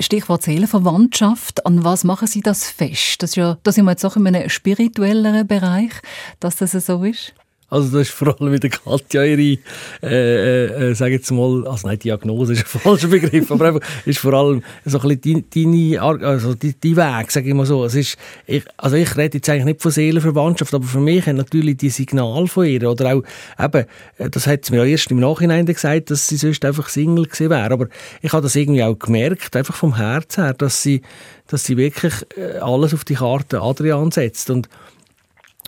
Stichwort 0.00 0.42
Seelenverwandtschaft. 0.42 1.66
An 1.66 1.84
was 1.84 2.04
machen 2.04 2.26
Sie 2.26 2.40
das 2.40 2.64
fest? 2.68 3.22
Das, 3.22 3.30
ist 3.30 3.36
ja, 3.36 3.58
das 3.62 3.74
sind 3.74 3.84
wir 3.84 3.90
jetzt 3.92 4.04
auch 4.04 4.16
in 4.16 4.26
einem 4.26 4.48
spirituelleren 4.48 5.46
Bereich, 5.46 5.92
dass 6.40 6.56
das 6.56 6.72
so 6.72 7.04
ist. 7.04 7.34
Also 7.70 7.96
das 7.96 8.08
ist 8.08 8.14
vor 8.14 8.38
allem 8.40 8.50
mit 8.50 8.64
der 8.64 8.70
Katja 8.70 9.24
ihre, 9.24 9.58
äh, 10.02 10.06
äh, 10.06 10.90
äh 10.90 10.94
sage 10.94 11.14
jetzt 11.14 11.30
mal, 11.30 11.66
also 11.68 11.86
nein, 11.86 11.98
Diagnose 11.98 12.54
ist 12.54 12.60
ein 12.62 12.66
falscher 12.80 13.08
Begriff, 13.08 13.50
aber 13.50 13.68
einfach 13.68 13.88
ist 14.04 14.18
vor 14.18 14.34
allem 14.34 14.62
so 14.84 14.98
ein 15.00 15.18
bisschen 15.18 15.44
deine, 15.54 16.02
also 16.02 16.54
die 16.54 16.96
Weg, 16.96 17.30
sage 17.30 17.48
ich 17.48 17.54
mal 17.54 17.66
so. 17.66 17.84
Es 17.84 17.94
ist, 17.94 18.18
ich, 18.46 18.64
also 18.76 18.96
ich 18.96 19.16
rede 19.16 19.38
jetzt 19.38 19.48
eigentlich 19.48 19.64
nicht 19.64 19.82
von 19.82 19.92
Seelenverwandtschaft, 19.92 20.74
aber 20.74 20.84
für 20.84 20.98
mich 20.98 21.26
haben 21.26 21.36
natürlich 21.36 21.76
die 21.76 21.90
Signal 21.90 22.48
von 22.48 22.66
ihr 22.66 22.90
oder 22.90 23.14
auch, 23.14 23.22
eben, 23.64 23.86
äh, 24.18 24.28
das 24.28 24.48
hat 24.48 24.64
sie 24.64 24.74
mir 24.74 24.82
auch 24.82 24.86
erst 24.86 25.10
im 25.12 25.20
Nachhinein 25.20 25.64
gesagt, 25.64 26.10
dass 26.10 26.26
sie 26.26 26.36
sonst 26.36 26.64
einfach 26.64 26.88
Single 26.88 27.26
gewesen 27.26 27.50
wäre, 27.50 27.70
aber 27.70 27.86
ich 28.20 28.32
habe 28.32 28.42
das 28.42 28.56
irgendwie 28.56 28.82
auch 28.82 28.98
gemerkt, 28.98 29.54
einfach 29.54 29.76
vom 29.76 29.96
Herz 29.96 30.36
her, 30.38 30.54
dass 30.54 30.82
sie, 30.82 31.02
dass 31.46 31.64
sie 31.64 31.76
wirklich 31.76 32.14
äh, 32.36 32.58
alles 32.58 32.94
auf 32.94 33.04
die 33.04 33.14
Karte 33.14 33.60
Adrian 33.60 34.10
setzt. 34.10 34.50
Und 34.50 34.68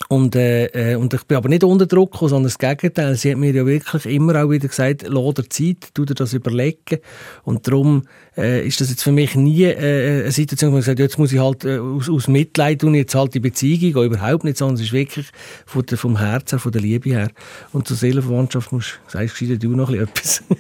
und, 0.09 0.37
äh, 0.37 0.93
äh, 0.93 0.97
und 0.97 1.13
ich 1.15 1.25
bin 1.25 1.37
aber 1.37 1.49
nicht 1.49 1.65
unter 1.65 1.87
Druck 1.87 2.17
sondern 2.19 2.45
das 2.45 2.59
Gegenteil. 2.59 3.15
Sie 3.15 3.31
hat 3.31 3.39
mir 3.39 3.53
ja 3.53 3.67
wirklich 3.67 4.07
immer 4.07 4.43
auch 4.43 4.51
wieder 4.51 4.69
gesagt, 4.69 5.05
lass 5.07 5.35
dir 5.35 5.49
Zeit, 5.49 5.95
tu 5.95 6.05
dir 6.05 6.15
das 6.15 6.33
überlegen. 6.33 6.99
Und 7.45 7.67
darum 7.67 8.05
äh, 8.37 8.67
ist 8.67 8.81
das 8.81 8.91
jetzt 8.91 9.03
für 9.03 9.13
mich 9.13 9.35
nie 9.35 9.65
äh, 9.65 10.23
eine 10.23 10.33
Situation, 10.33 10.73
wo 10.73 10.79
ich 10.79 10.85
gesagt 10.85 10.99
jetzt 10.99 11.19
muss 11.19 11.33
ich 11.33 11.41
halt 11.41 11.65
äh, 11.65 11.79
aus, 11.79 12.09
aus 12.09 12.29
Mitleid 12.29 12.85
und 12.85 12.95
jetzt 12.95 13.15
halt 13.15 13.35
die 13.35 13.41
Beziehung 13.41 14.05
überhaupt 14.05 14.45
nicht, 14.45 14.59
sondern 14.59 14.77
es 14.77 14.83
ist 14.83 14.93
wirklich 14.93 15.27
von 15.67 15.85
der, 15.87 15.99
vom 15.99 16.19
Herzen, 16.19 16.59
von 16.59 16.73
der 16.73 16.81
Liebe 16.81 17.11
her. 17.11 17.31
Und 17.73 17.87
zur 17.87 17.97
Seelenverwandtschaft 17.97 18.73
musst 18.73 19.01
sagst 19.09 19.41
du 19.41 19.69
noch 19.77 19.91
etwas. 19.91 20.43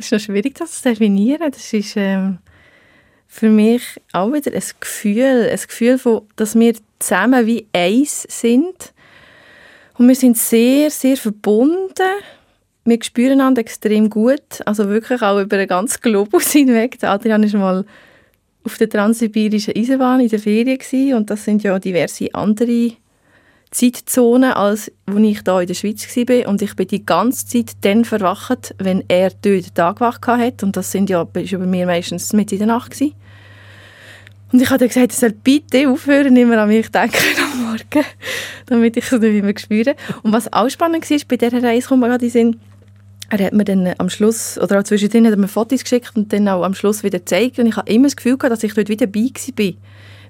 Es 0.00 0.04
ist 0.04 0.12
noch 0.12 0.20
schwierig, 0.20 0.54
das 0.54 0.80
zu 0.80 0.90
definieren. 0.90 1.50
Das 1.50 1.72
ist... 1.72 1.94
Ähm 1.96 2.38
für 3.28 3.50
mich 3.50 3.82
auch 4.12 4.32
wieder 4.32 4.52
ein 4.52 4.62
Gefühl, 4.80 5.48
ein 5.50 5.60
Gefühl 5.60 5.98
von, 5.98 6.22
dass 6.36 6.58
wir 6.58 6.74
zusammen 6.98 7.46
wie 7.46 7.66
eins 7.72 8.26
sind. 8.28 8.92
Und 9.98 10.08
wir 10.08 10.14
sind 10.14 10.38
sehr, 10.38 10.90
sehr 10.90 11.16
verbunden. 11.16 11.92
Wir 12.84 12.98
spüren 13.02 13.40
einander 13.40 13.60
extrem 13.60 14.08
gut, 14.08 14.62
also 14.64 14.88
wirklich 14.88 15.20
auch 15.20 15.38
über 15.38 15.58
den 15.58 15.68
ganzen 15.68 16.00
Globus 16.00 16.52
hinweg. 16.52 16.96
Adrian 17.02 17.42
ist 17.42 17.54
mal 17.54 17.84
auf 18.64 18.78
der 18.78 18.88
transsibirischen 18.88 19.74
Eisenbahn 19.76 20.20
in 20.20 20.28
der 20.28 20.38
Ferien 20.38 21.14
und 21.14 21.28
das 21.30 21.44
sind 21.44 21.62
ja 21.62 21.78
diverse 21.78 22.34
andere 22.34 22.92
Zeitzonen, 23.70 24.52
als 24.52 24.90
wo 25.06 25.18
ich 25.18 25.42
da 25.42 25.60
in 25.60 25.66
der 25.66 25.74
Schweiz 25.74 26.04
war. 26.16 26.48
Und 26.48 26.62
ich 26.62 26.74
bin 26.74 26.86
die 26.86 27.04
ganze 27.04 27.46
Zeit 27.46 27.72
dann 27.82 28.04
verwacht, 28.04 28.74
wenn 28.78 29.04
er 29.08 29.30
dort 29.42 29.74
Tagwacht 29.74 30.26
hatte. 30.26 30.66
Und 30.66 30.76
das 30.76 30.92
sind 30.92 31.10
ja, 31.10 31.22
ist 31.22 31.50
bei 31.52 31.58
mir 31.58 31.86
meistens 31.86 32.32
mit 32.32 32.52
in 32.52 32.58
der 32.58 32.68
Nacht. 32.68 32.92
Gewesen. 32.92 33.14
Und 34.50 34.62
ich 34.62 34.70
habe 34.70 34.88
gesagt, 34.88 35.12
er 35.12 35.16
soll 35.16 35.32
bitte 35.32 35.90
aufhören, 35.90 36.34
immer 36.36 36.58
an 36.58 36.68
mich 36.68 36.90
denken 36.90 37.18
am 37.42 37.66
Morgen, 37.66 38.06
damit 38.66 38.96
ich 38.96 39.12
es 39.12 39.20
nicht 39.20 39.44
mehr 39.44 39.58
spüre. 39.58 39.94
Und 40.22 40.32
was 40.32 40.50
auch 40.52 40.70
spannend 40.70 41.08
war, 41.08 41.18
bei 41.28 41.36
dieser 41.36 41.62
Reise 41.62 41.88
kommt 41.88 42.00
mir 42.00 42.08
gerade 42.08 42.24
in 42.24 42.30
Sinn, 42.30 42.60
er 43.30 43.44
hat 43.44 43.52
mir 43.52 43.64
dann 43.64 43.94
am 43.98 44.08
Schluss, 44.08 44.56
oder 44.58 44.78
auch 44.78 44.84
zwischendrin 44.84 45.26
hat 45.26 45.34
er 45.34 45.38
mir 45.38 45.48
Fotos 45.48 45.82
geschickt 45.82 46.12
und 46.14 46.32
dann 46.32 46.48
auch 46.48 46.62
am 46.62 46.72
Schluss 46.72 47.02
wieder 47.02 47.18
gezeigt. 47.18 47.58
Und 47.58 47.66
ich 47.66 47.76
habe 47.76 47.92
immer 47.92 48.04
das 48.04 48.16
Gefühl 48.16 48.38
gehabt, 48.38 48.52
dass 48.52 48.62
ich 48.62 48.72
dort 48.72 48.88
wieder 48.88 49.06
dabei 49.06 49.28
war. 49.36 49.72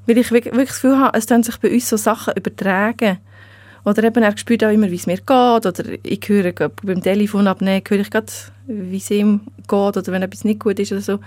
Weil 0.06 0.18
ich 0.18 0.32
wirklich 0.32 0.52
das 0.52 0.74
Gefühl 0.74 0.98
habe, 0.98 1.16
es 1.16 1.26
dann 1.26 1.44
sich 1.44 1.56
bei 1.58 1.70
uns 1.70 1.88
so 1.88 1.96
Sachen 1.96 2.34
übertragen. 2.34 3.18
Oder 3.84 4.04
eben, 4.04 4.22
er 4.22 4.36
spürt 4.36 4.64
auch 4.64 4.70
immer, 4.70 4.90
wie 4.90 4.96
es 4.96 5.06
mir 5.06 5.16
geht. 5.16 5.30
Oder 5.30 5.84
ich 6.02 6.20
höre 6.26 6.52
beim 6.52 7.02
Telefon 7.02 7.46
abnehmen, 7.46 7.82
höre 7.88 8.00
ich 8.00 8.10
gerade, 8.10 8.32
wie 8.66 8.96
es 8.96 9.10
ihm 9.10 9.40
geht. 9.56 9.96
Oder 9.96 10.06
wenn 10.08 10.22
etwas 10.22 10.44
nicht 10.44 10.60
gut 10.60 10.78
ist 10.78 10.92
oder 10.92 11.00
so. 11.00 11.18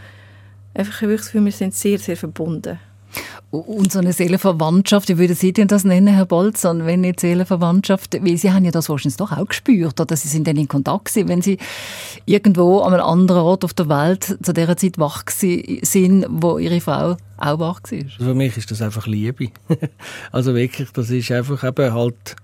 Einfach 0.74 1.01
wirklich 1.01 1.22
Gefühl, 1.22 1.46
wir 1.46 1.51
sind 1.51 1.74
sehr, 1.74 2.00
sehr 2.00 2.17
verbunden. 2.17 2.79
Und 3.51 3.91
so 3.91 3.99
eine 3.99 4.13
Seelenverwandtschaft, 4.13 5.09
wie 5.09 5.17
würden 5.17 5.35
Sie 5.35 5.51
denn 5.51 5.67
das 5.67 5.83
nennen, 5.83 6.07
Herr 6.07 6.25
Bolzan, 6.25 6.85
wenn 6.85 7.01
nicht 7.01 7.19
Seelenverwandtschaft? 7.19 8.17
Weil 8.23 8.37
Sie 8.37 8.51
haben 8.51 8.63
ja 8.63 8.71
das 8.71 8.87
wahrscheinlich 8.87 9.17
doch 9.17 9.31
auch 9.31 9.45
gespürt, 9.45 9.99
oder 9.99 10.15
Sie 10.15 10.29
sind 10.29 10.47
dann 10.47 10.57
in 10.57 10.67
Kontakt 10.67 11.05
gewesen, 11.05 11.27
wenn 11.27 11.41
Sie 11.41 11.57
irgendwo 12.25 12.79
an 12.79 12.93
einem 12.93 13.03
anderen 13.03 13.41
Ort 13.41 13.65
auf 13.65 13.73
der 13.73 13.89
Welt 13.89 14.37
zu 14.41 14.53
der 14.53 14.77
Zeit 14.77 14.97
wach 14.97 15.23
sind, 15.27 16.25
wo 16.29 16.57
Ihre 16.57 16.79
Frau 16.79 17.17
auch 17.37 17.59
wach 17.59 17.81
war. 17.83 17.99
Also 17.99 18.23
für 18.23 18.35
mich 18.35 18.57
ist 18.57 18.71
das 18.71 18.81
einfach 18.81 19.07
Liebe. 19.07 19.49
also 20.31 20.55
wirklich, 20.55 20.91
das 20.91 21.09
ist 21.09 21.31
einfach 21.31 21.63
eben 21.63 21.93
halt, 21.93 22.35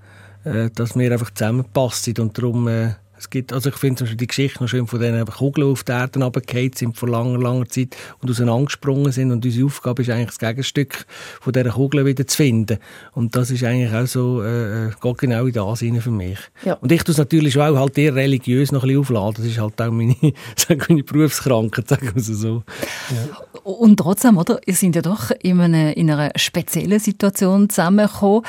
äh, 0.43 0.69
dass 0.75 0.97
wir 0.97 1.12
einfach 1.12 1.31
zusammenpassen 1.31 2.15
und 2.19 2.38
darum 2.38 2.67
äh, 2.67 2.95
es 3.17 3.29
gibt, 3.29 3.51
also 3.53 3.69
ich 3.69 3.75
finde 3.75 4.03
die 4.03 4.27
Geschichte 4.27 4.62
noch 4.62 4.69
schön 4.69 4.88
von 4.88 5.00
denen 5.00 5.25
Kugeln 5.25 5.71
auf 5.71 5.83
die 5.83 5.91
Erde 5.91 6.19
runtergefallen 6.19 6.71
sind 6.74 6.97
vor 6.97 7.09
langer, 7.09 7.39
langer 7.39 7.67
Zeit 7.67 7.95
und 8.21 8.29
auseinandergesprungen 8.29 9.12
sind 9.12 9.31
und 9.31 9.43
unsere 9.43 9.65
Aufgabe 9.65 10.01
ist 10.01 10.09
eigentlich 10.09 10.38
das 10.38 10.39
Gegenstück 10.39 11.05
von 11.41 11.53
dieser 11.53 11.71
Kugel 11.71 12.05
wieder 12.05 12.27
zu 12.27 12.38
finden 12.38 12.77
und 13.13 13.36
das 13.36 13.51
ist 13.51 13.63
eigentlich 13.63 13.93
auch 13.93 14.05
so, 14.05 14.43
äh, 14.43 14.88
äh 14.88 14.91
geht 15.01 15.17
genau 15.17 15.45
in 15.45 15.53
das 15.53 15.81
rein 15.81 16.01
für 16.01 16.12
mich. 16.12 16.39
Ja. 16.63 16.74
Und 16.75 16.91
ich 16.91 17.03
tue 17.03 17.12
es 17.12 17.17
natürlich 17.17 17.57
auch 17.57 17.75
halt 17.75 17.97
eher 17.97 18.15
religiös 18.15 18.71
noch 18.71 18.83
ein 18.83 18.88
bisschen 18.88 19.01
aufladen, 19.01 19.36
das 19.38 19.45
ist 19.45 19.59
halt 19.59 19.81
auch 19.81 19.91
meine, 19.91 20.15
meine 20.88 21.03
Berufskrankheit, 21.03 21.88
sagen 21.88 22.12
wir 22.13 22.21
so. 22.21 22.63
Ja. 23.10 23.62
Und 23.64 23.98
trotzdem, 23.98 24.38
oder, 24.38 24.60
ihr 24.66 24.76
seid 24.76 24.96
ja 24.96 25.02
doch 25.02 25.32
in 25.42 25.60
einer, 25.60 25.96
in 25.96 26.10
einer 26.10 26.32
speziellen 26.36 27.00
Situation 27.00 27.70
zusammengekommen. 27.70 28.44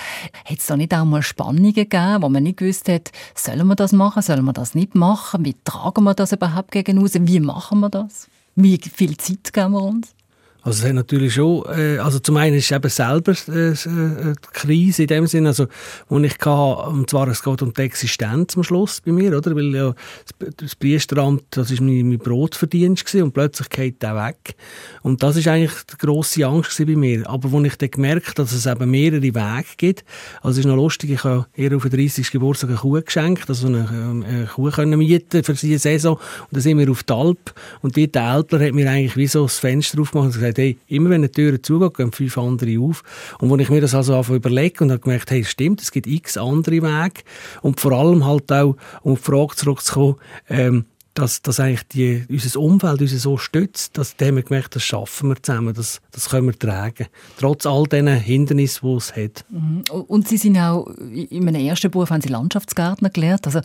Hat 0.45 0.59
es 0.59 0.67
da 0.67 0.77
nicht 0.77 0.95
auch 0.95 1.05
mal 1.05 1.23
Spannungen 1.23 1.73
gegeben, 1.73 2.23
wo 2.23 2.29
man 2.29 2.43
nicht 2.43 2.59
gewusst 2.59 2.89
hat, 2.89 3.11
sollen 3.35 3.67
wir 3.67 3.77
das 3.77 3.93
machen, 3.93 4.23
sollen 4.23 4.45
wir 4.45 4.53
das 4.53 4.75
nicht 4.75 4.95
machen? 4.95 5.45
Wie 5.45 5.57
tragen 5.65 6.05
wir 6.05 6.15
das 6.15 6.33
überhaupt 6.33 6.73
gegen 6.73 6.99
uns? 6.99 7.15
Wie 7.15 7.41
machen 7.41 7.81
wir 7.81 7.91
das? 7.91 8.29
Wie 8.55 8.79
viel 8.79 9.17
Zeit 9.17 9.53
geben 9.53 9.73
wir 9.73 9.83
uns? 9.83 10.15
Also 10.63 10.87
es 10.87 10.93
natürlich 10.93 11.35
schon, 11.35 11.65
äh, 11.67 11.99
also 11.99 12.19
zum 12.19 12.37
einen 12.37 12.57
ist 12.57 12.71
es 12.71 12.77
eben 12.77 12.91
selber 12.91 13.33
äh, 13.49 13.75
eine 13.89 14.35
Krise 14.53 15.03
in 15.03 15.09
dem 15.09 15.27
Sinne, 15.27 15.49
also 15.49 15.67
wo 16.09 16.19
ich 16.19 16.35
hatte, 16.35 16.91
und 16.91 17.09
zwar 17.09 17.29
es 17.29 17.43
geht 17.43 17.63
um 17.63 17.73
die 17.73 17.83
Existenz 17.83 18.57
am 18.57 18.65
Schluss 18.65 19.01
bei 19.01 19.13
mir, 19.13 19.37
oder, 19.37 19.55
weil 19.55 19.75
ja 19.75 19.95
das 20.57 20.75
Priesteramt, 20.75 21.45
das 21.51 21.71
ist 21.71 21.81
mein, 21.81 22.09
mein 22.09 22.19
Brotverdienst 22.19 23.07
gewesen, 23.07 23.25
und 23.25 23.35
plötzlich 23.35 23.71
geht 23.71 24.03
der 24.03 24.17
weg. 24.17 24.57
Und 25.03 25.23
das 25.23 25.37
ist 25.37 25.47
eigentlich 25.47 25.73
die 25.93 25.97
grosse 25.97 26.45
Angst 26.45 26.77
bei 26.79 26.97
mir, 26.97 27.29
aber 27.31 27.57
als 27.57 27.67
ich 27.67 27.77
dann 27.77 27.91
gemerkt 27.91 28.27
habe, 28.27 28.35
dass 28.35 28.53
es 28.53 28.67
eben 28.67 28.91
mehrere 28.91 29.23
Wege 29.23 29.65
gibt, 29.77 30.05
also 30.43 30.59
es 30.59 30.59
ist 30.59 30.67
noch 30.67 30.77
lustig, 30.77 31.11
ich 31.11 31.25
habe 31.25 31.47
ihr 31.55 31.75
auf 31.77 31.83
den 31.83 31.93
30. 31.93 32.31
Geburtstag 32.33 32.71
eine 32.71 32.79
Kuh 32.79 33.01
geschenkt, 33.01 33.49
also 33.49 33.69
eine, 33.69 33.89
eine 33.89 34.47
Kuh 34.53 34.71
können 34.71 34.99
mieten 34.99 35.45
für 35.45 35.55
diese 35.55 35.79
Saison. 35.79 36.17
Und 36.17 36.53
dann 36.53 36.61
sind 36.61 36.79
wir 36.79 36.91
auf 36.91 37.05
die 37.05 37.13
Alp 37.13 37.55
und 37.81 37.97
die 37.97 38.13
Älpler 38.13 38.67
hat 38.67 38.73
mir 38.73 38.91
eigentlich 38.91 39.17
wie 39.17 39.27
so 39.27 39.45
das 39.45 39.59
Fenster 39.59 40.01
aufgemacht 40.01 40.27
und 40.27 40.33
gesagt, 40.35 40.48
hey, 40.57 40.79
immer 40.87 41.11
wenn 41.11 41.17
eine 41.17 41.31
Tür 41.31 41.63
zugeht, 41.63 41.95
gehen 41.95 42.13
fünf 42.13 42.39
andere 42.39 42.79
auf. 42.81 43.03
Und 43.39 43.53
als 43.53 43.63
ich 43.63 43.71
mir 43.71 43.81
das 43.81 43.95
also 43.95 44.15
überlege 44.35 44.85
und 44.85 44.91
habe 44.91 45.01
gemerkt, 45.01 45.31
hey, 45.31 45.45
stimmt, 45.45 45.83
es 45.83 45.91
gibt 45.91 46.07
x 46.07 46.37
andere 46.37 46.83
Wege 46.83 47.23
und 47.63 47.81
vor 47.81 47.93
allem 47.93 48.25
halt 48.25 48.51
auch, 48.53 48.77
um 49.03 49.13
auf 49.13 49.21
die 49.21 49.25
Frage 49.25 49.57
zurückzukommen, 49.57 50.17
ähm, 50.49 50.85
dass, 51.15 51.43
dass 51.43 51.59
eigentlich 51.59 51.87
die, 51.89 52.25
unser 52.29 52.61
Umfeld 52.61 53.01
uns 53.01 53.23
so 53.23 53.37
stützt, 53.37 53.99
dass 53.99 54.17
dem 54.17 54.37
wir 54.37 54.43
gemerkt 54.43 54.77
das 54.77 54.85
schaffen 54.85 55.31
wir 55.31 55.43
zusammen, 55.43 55.75
das, 55.75 56.01
das 56.13 56.29
können 56.29 56.47
wir 56.47 56.59
tragen. 56.59 57.07
Trotz 57.39 57.67
all 57.67 57.85
diesen 57.85 58.09
Hindernissen, 58.09 58.89
die 58.89 58.97
es 58.97 59.17
hat. 59.17 59.45
Mhm. 59.51 59.83
Und 59.91 60.29
Sie 60.29 60.37
sind 60.37 60.57
auch, 60.59 60.87
in 61.11 61.45
meinem 61.45 61.61
ersten 61.61 61.91
Beruf 61.91 62.11
haben 62.11 62.21
Sie 62.21 62.29
Landschaftsgärtner 62.29 63.11
gelernt. 63.11 63.47
Also 63.47 63.61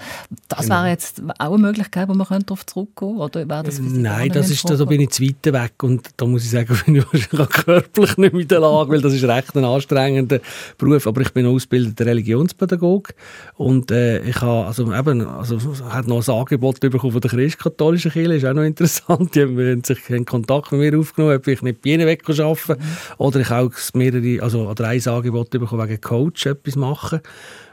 das 0.47 0.61
genau. 0.61 0.75
wäre 0.75 0.89
jetzt 0.89 1.21
auch 1.39 1.53
eine 1.53 1.57
Möglichkeit, 1.57 2.09
wo 2.09 2.13
man 2.13 2.27
darauf 2.27 2.65
zurückgehen 2.65 3.17
könnte? 3.19 3.45
Oder 3.45 3.63
das 3.63 3.79
Nein, 3.79 4.31
das 4.31 4.49
ist, 4.49 4.67
da 4.67 4.85
bin 4.85 5.01
ich 5.01 5.09
zu 5.11 5.23
weit 5.23 5.45
weg 5.45 5.83
und 5.83 6.09
da 6.17 6.25
muss 6.25 6.43
ich 6.43 6.51
sagen, 6.51 6.75
bin 6.85 6.95
ich 6.95 7.05
wahrscheinlich 7.11 7.49
körperlich 7.49 8.17
nicht 8.17 8.33
in 8.33 8.47
der 8.47 8.59
Lage, 8.59 8.91
weil 8.91 9.01
das 9.01 9.13
ist 9.13 9.23
recht 9.23 9.55
ein 9.55 9.65
anstrengender 9.65 10.39
Beruf. 10.77 11.05
Aber 11.05 11.21
ich 11.21 11.31
bin 11.31 11.45
ausgebildeter 11.45 12.05
Religionspädagoge 12.05 13.13
und 13.55 13.91
äh, 13.91 14.23
ich 14.23 14.41
habe 14.41 14.65
also 14.65 14.91
eben, 14.91 15.27
also, 15.27 15.59
hat 15.89 16.07
noch 16.07 16.27
ein 16.27 16.33
Angebot 16.33 16.79
bekommen 16.79 17.11
von 17.11 17.21
der 17.21 17.31
christkatholischen 17.43 18.11
Kirche, 18.11 18.35
ist 18.35 18.45
auch 18.45 18.53
noch 18.53 18.63
interessant. 18.63 19.35
Die 19.35 19.41
haben 19.41 19.83
sich 19.83 20.09
in 20.09 20.25
Kontakt 20.25 20.71
mit 20.71 20.79
mir 20.79 20.99
aufgenommen, 20.99 21.35
ob 21.35 21.47
ich 21.47 21.61
nicht 21.61 21.81
bei 21.81 21.91
ihnen 21.91 22.07
weg 22.07 22.23
arbeiten. 22.27 22.81
Oder 23.17 23.39
ich 23.41 23.51
auch 23.51 23.71
mehrere, 23.93 24.41
also 24.41 24.67
oder 24.69 24.87
ein 24.87 25.07
Angebot 25.07 25.49
bekommen, 25.49 25.87
wegen 25.87 26.01
Coach 26.01 26.45
etwas 26.45 26.75
machen. 26.75 27.19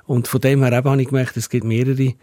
Und 0.07 0.29
von 0.29 0.41
dem 0.41 0.63
her 0.63 0.77
habe 0.77 1.01
ich 1.01 1.09
gemerkt, 1.09 1.37
es 1.37 1.49
gibt 1.49 1.65
mehrere 1.65 2.15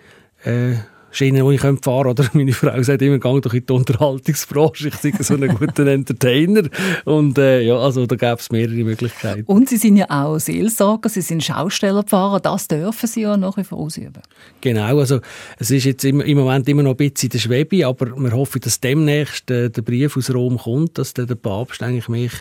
äh, 0.44 0.76
Schienen, 1.12 1.48
die 1.48 1.56
ich 1.56 1.62
fahren 1.62 1.82
könnte. 1.82 2.10
Oder 2.10 2.30
meine 2.34 2.54
Frau 2.54 2.82
sagt 2.84 3.02
immer, 3.02 3.20
gang 3.20 3.42
doch 3.42 3.54
in 3.54 3.66
die 3.66 3.74
Unterhaltungsbranche, 3.74 4.90
ich 4.90 4.96
sei 4.96 5.12
so 5.20 5.36
ein 5.36 5.48
guter 5.60 5.88
Entertainer. 5.88 6.64
Und 7.06 7.38
äh, 7.38 7.62
ja, 7.62 7.78
also 7.78 8.06
da 8.06 8.16
gäbe 8.16 8.38
es 8.40 8.52
mehrere 8.52 8.84
Möglichkeiten. 8.84 9.44
Und 9.46 9.70
Sie 9.70 9.78
sind 9.78 9.98
ja 9.98 10.06
auch 10.10 10.38
Seelsorger, 10.38 11.10
Sie 11.10 11.22
sind 11.22 11.44
Schaustellerpfarrer, 11.44 12.40
das 12.40 12.68
dürfen 12.68 13.08
Sie 13.08 13.22
ja 13.22 13.38
nach 13.38 13.58
wie 13.58 13.64
vor 13.64 13.80
ausüben. 13.80 14.22
Genau, 14.62 14.98
also 14.98 15.20
es 15.58 15.72
ist 15.72 15.86
jetzt 15.86 16.04
im, 16.04 16.22
im 16.22 16.38
Moment 16.38 16.68
immer 16.70 16.84
noch 16.84 16.92
ein 16.92 16.98
bisschen 16.98 17.28
in 17.28 17.32
der 17.32 17.40
Schwebe, 17.40 17.88
aber 17.88 18.16
wir 18.18 18.32
hoffen, 18.32 18.62
dass 18.62 18.80
demnächst 18.80 19.50
äh, 19.50 19.70
der 19.70 19.82
Brief 19.82 20.18
aus 20.18 20.34
Rom 20.34 20.58
kommt, 20.58 20.98
dass 20.98 21.14
der, 21.14 21.26
der 21.26 21.36
Papst 21.36 21.82
eigentlich 21.82 22.10
mich 22.10 22.32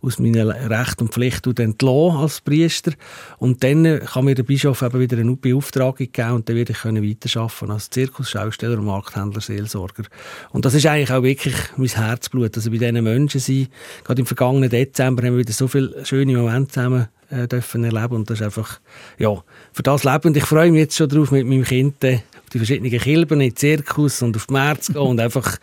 aus 0.00 0.18
meiner 0.18 0.48
Recht 0.70 1.00
und 1.00 1.12
Pflicht 1.12 1.46
entlassen 1.46 2.16
als 2.16 2.40
Priester. 2.40 2.92
Und 3.38 3.62
dann 3.64 4.00
kann 4.00 4.24
mir 4.24 4.34
der 4.34 4.42
Bischof 4.42 4.82
eben 4.82 5.00
wieder 5.00 5.18
eine 5.18 5.36
Beauftragung 5.36 6.08
geben 6.12 6.32
und 6.32 6.48
dann 6.48 6.56
werde 6.56 6.72
ich 6.72 6.84
weiterarbeiten 6.84 7.70
als 7.70 7.90
Zirkus 7.90 8.11
Schausteller, 8.22 8.76
Markthändler, 8.76 9.40
Seelsorger. 9.40 10.04
Und 10.50 10.64
das 10.64 10.74
ist 10.74 10.86
eigentlich 10.86 11.12
auch 11.12 11.22
wirklich 11.22 11.54
mein 11.76 11.88
Herzblut, 11.88 12.56
also 12.56 12.70
bei 12.70 12.78
diesen 12.78 13.02
Menschen 13.02 13.40
sein. 13.40 13.68
Gerade 14.04 14.20
im 14.20 14.26
vergangenen 14.26 14.70
Dezember 14.70 15.22
haben 15.22 15.34
wir 15.34 15.40
wieder 15.40 15.52
so 15.52 15.68
viele 15.68 16.04
schöne 16.04 16.36
Momente 16.36 16.72
zusammen 16.72 17.08
äh, 17.32 17.48
dürfen 17.48 17.82
erleben 17.84 18.14
und 18.14 18.30
das 18.30 18.40
ist 18.40 18.44
einfach, 18.44 18.78
ja, 19.18 19.42
für 19.72 19.82
das 19.82 20.04
Leben. 20.04 20.28
Und 20.28 20.36
ich 20.36 20.44
freue 20.44 20.70
mich 20.70 20.80
jetzt 20.80 20.96
schon 20.96 21.08
darauf, 21.08 21.30
mit 21.30 21.46
meinem 21.46 21.64
Kind 21.64 22.04
äh, 22.04 22.16
auf 22.16 22.50
die 22.52 22.58
verschiedenen 22.58 22.90
Kilben 23.00 23.40
in 23.40 23.50
den 23.50 23.56
Zirkus 23.56 24.22
und 24.22 24.36
auf 24.36 24.46
die 24.46 24.52
März 24.52 24.88
gehen 24.88 24.98
und 24.98 25.18
einfach, 25.18 25.56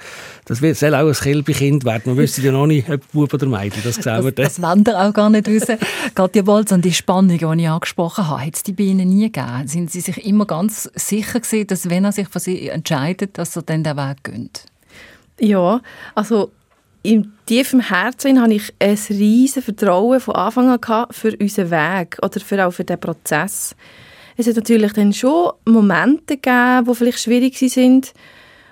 das 0.45 0.61
wird, 0.61 0.77
soll 0.77 0.95
auch 0.95 1.07
ein 1.07 1.13
Kilbekind 1.13 1.85
werden. 1.85 2.03
Man 2.05 2.17
wüsste 2.17 2.41
ja 2.41 2.51
noch 2.51 2.65
nicht, 2.65 2.89
ob 2.89 3.01
Bub 3.11 3.33
oder 3.33 3.45
Mädchen, 3.45 3.83
das 3.83 3.95
sehen 3.95 4.23
wir 4.23 4.31
dann. 4.31 4.45
Das, 4.45 4.55
das 4.55 4.61
wollen 4.61 4.85
wir 4.85 4.99
auch 4.99 5.13
gar 5.13 5.29
nicht 5.29 5.47
wissen. 5.47 5.77
Katja 6.15 6.41
Bolz, 6.41 6.71
an 6.71 6.81
die 6.81 6.93
Spannungen, 6.93 7.37
die 7.37 7.63
ich 7.63 7.69
angesprochen 7.69 8.27
habe, 8.27 8.45
hat 8.45 8.55
es 8.55 8.63
die 8.63 8.73
bei 8.73 8.83
Ihnen 8.83 9.09
nie 9.09 9.31
gegeben? 9.31 9.67
Sind 9.67 9.91
Sie 9.91 10.01
sich 10.01 10.25
immer 10.25 10.45
ganz 10.45 10.89
sicher 10.95 11.39
gewesen, 11.39 11.67
dass 11.67 11.89
wenn 11.89 12.05
er 12.05 12.11
sich 12.11 12.27
für 12.29 12.39
Sie 12.39 12.67
entscheidet, 12.69 13.37
dass 13.37 13.55
er 13.55 13.61
dann 13.61 13.83
den 13.83 13.95
Weg 13.95 14.23
geht? 14.23 14.65
Ja, 15.39 15.81
also 16.15 16.51
im 17.01 17.31
tiefen 17.45 17.79
Herzen 17.79 18.41
habe 18.41 18.53
ich 18.53 18.73
ein 18.79 18.97
riesiges 19.09 19.63
Vertrauen 19.63 20.19
von 20.19 20.35
Anfang 20.35 20.69
an 20.69 21.07
für 21.11 21.35
unseren 21.37 21.71
Weg 21.71 22.17
oder 22.21 22.39
für 22.39 22.65
auch 22.65 22.71
für 22.71 22.83
den 22.83 22.99
Prozess. 22.99 23.75
Es 24.35 24.47
hat 24.47 24.55
natürlich 24.55 24.93
dann 24.93 25.13
schon 25.13 25.51
Momente 25.65 26.37
gegeben, 26.37 26.85
die 26.85 26.95
vielleicht 26.95 27.19
schwierig 27.19 27.57
sind 27.57 28.13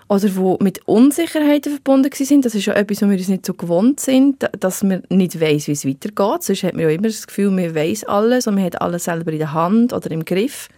oder 0.10 0.30
die 0.30 0.64
mit 0.64 0.88
Unsicherheiten 0.88 1.74
verbunden 1.74 2.10
sind. 2.14 2.46
Das 2.46 2.56
ist 2.56 2.66
ja 2.66 2.74
etwas, 2.74 3.02
wo 3.02 3.10
wir 3.10 3.18
uns 3.18 3.28
nicht 3.28 3.46
so 3.46 3.54
gewohnt 3.54 4.00
sind, 4.00 4.50
dass 4.60 4.84
man 4.84 5.04
nicht 5.10 5.40
weiß, 5.40 5.68
wie 5.68 5.74
es 5.74 5.86
weitergeht. 5.86 6.44
Sonst 6.44 6.64
hat 6.64 6.74
man 6.74 6.84
ja 6.84 6.90
immer 6.90 7.08
das 7.08 7.28
Gefühl, 7.28 7.52
man 7.52 7.76
weiß 7.76 8.06
alles 8.06 8.48
und 8.48 8.56
man 8.56 8.64
hat 8.64 8.82
alles 8.82 9.06
selber 9.06 9.32
in 9.32 9.40
der 9.40 9.54
Hand 9.54 9.92
oder 9.94 10.10
im 10.12 10.24
Griff. 10.24 10.70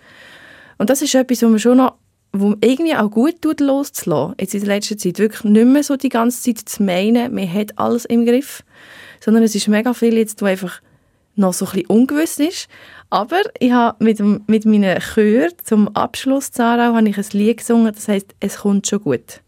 Und 0.78 0.90
das 0.90 1.02
ist 1.02 1.14
etwas, 1.14 1.44
wo 1.44 1.50
man 1.50 1.60
schon 1.60 1.78
noch 1.78 1.96
wo 2.32 2.56
irgendwie 2.62 2.96
auch 2.96 3.10
gut 3.10 3.42
tut, 3.42 3.60
loszulassen. 3.60 4.36
Jetzt 4.40 4.54
in 4.54 4.62
der 4.62 4.76
letzten 4.76 5.00
Zeit 5.00 5.20
wirklich 5.20 5.44
nicht 5.44 5.66
mehr 5.66 5.84
so 5.84 5.96
die 5.96 6.10
ganze 6.10 6.42
Zeit 6.42 6.70
zu 6.70 6.84
meinen, 6.84 7.34
man 7.34 7.52
hat 7.52 7.78
alles 7.78 8.06
im 8.06 8.26
Griff, 8.26 8.64
sondern 9.20 9.44
es 9.44 9.56
ist 9.56 9.68
mega 9.68 9.94
viel 9.94 10.16
jetzt, 10.16 10.42
wo 10.42 10.46
einfach 10.46 10.82
noch 11.36 11.54
so 11.54 11.66
ein 11.66 11.72
bisschen 11.72 11.88
ungewiss 11.88 12.40
ist. 12.40 12.68
Aber 13.10 13.42
ich 13.60 13.72
habe 13.72 14.04
mit, 14.04 14.20
dem, 14.20 14.44
mit 14.48 14.66
meinen 14.66 15.00
Chören 15.00 15.54
zum 15.64 15.88
Abschluss 15.96 16.52
Zarau 16.52 16.94
habe 16.94 17.10
ich 17.10 17.18
ein 17.18 17.26
Lied 17.32 17.58
gesungen, 17.58 17.94
das 17.94 18.08
heißt 18.08 18.36
«Es 18.40 18.58
kommt 18.58 18.88
schon 18.88 19.02
gut». 19.02 19.42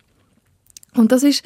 Und 0.96 1.12
das 1.12 1.24
ist, 1.24 1.44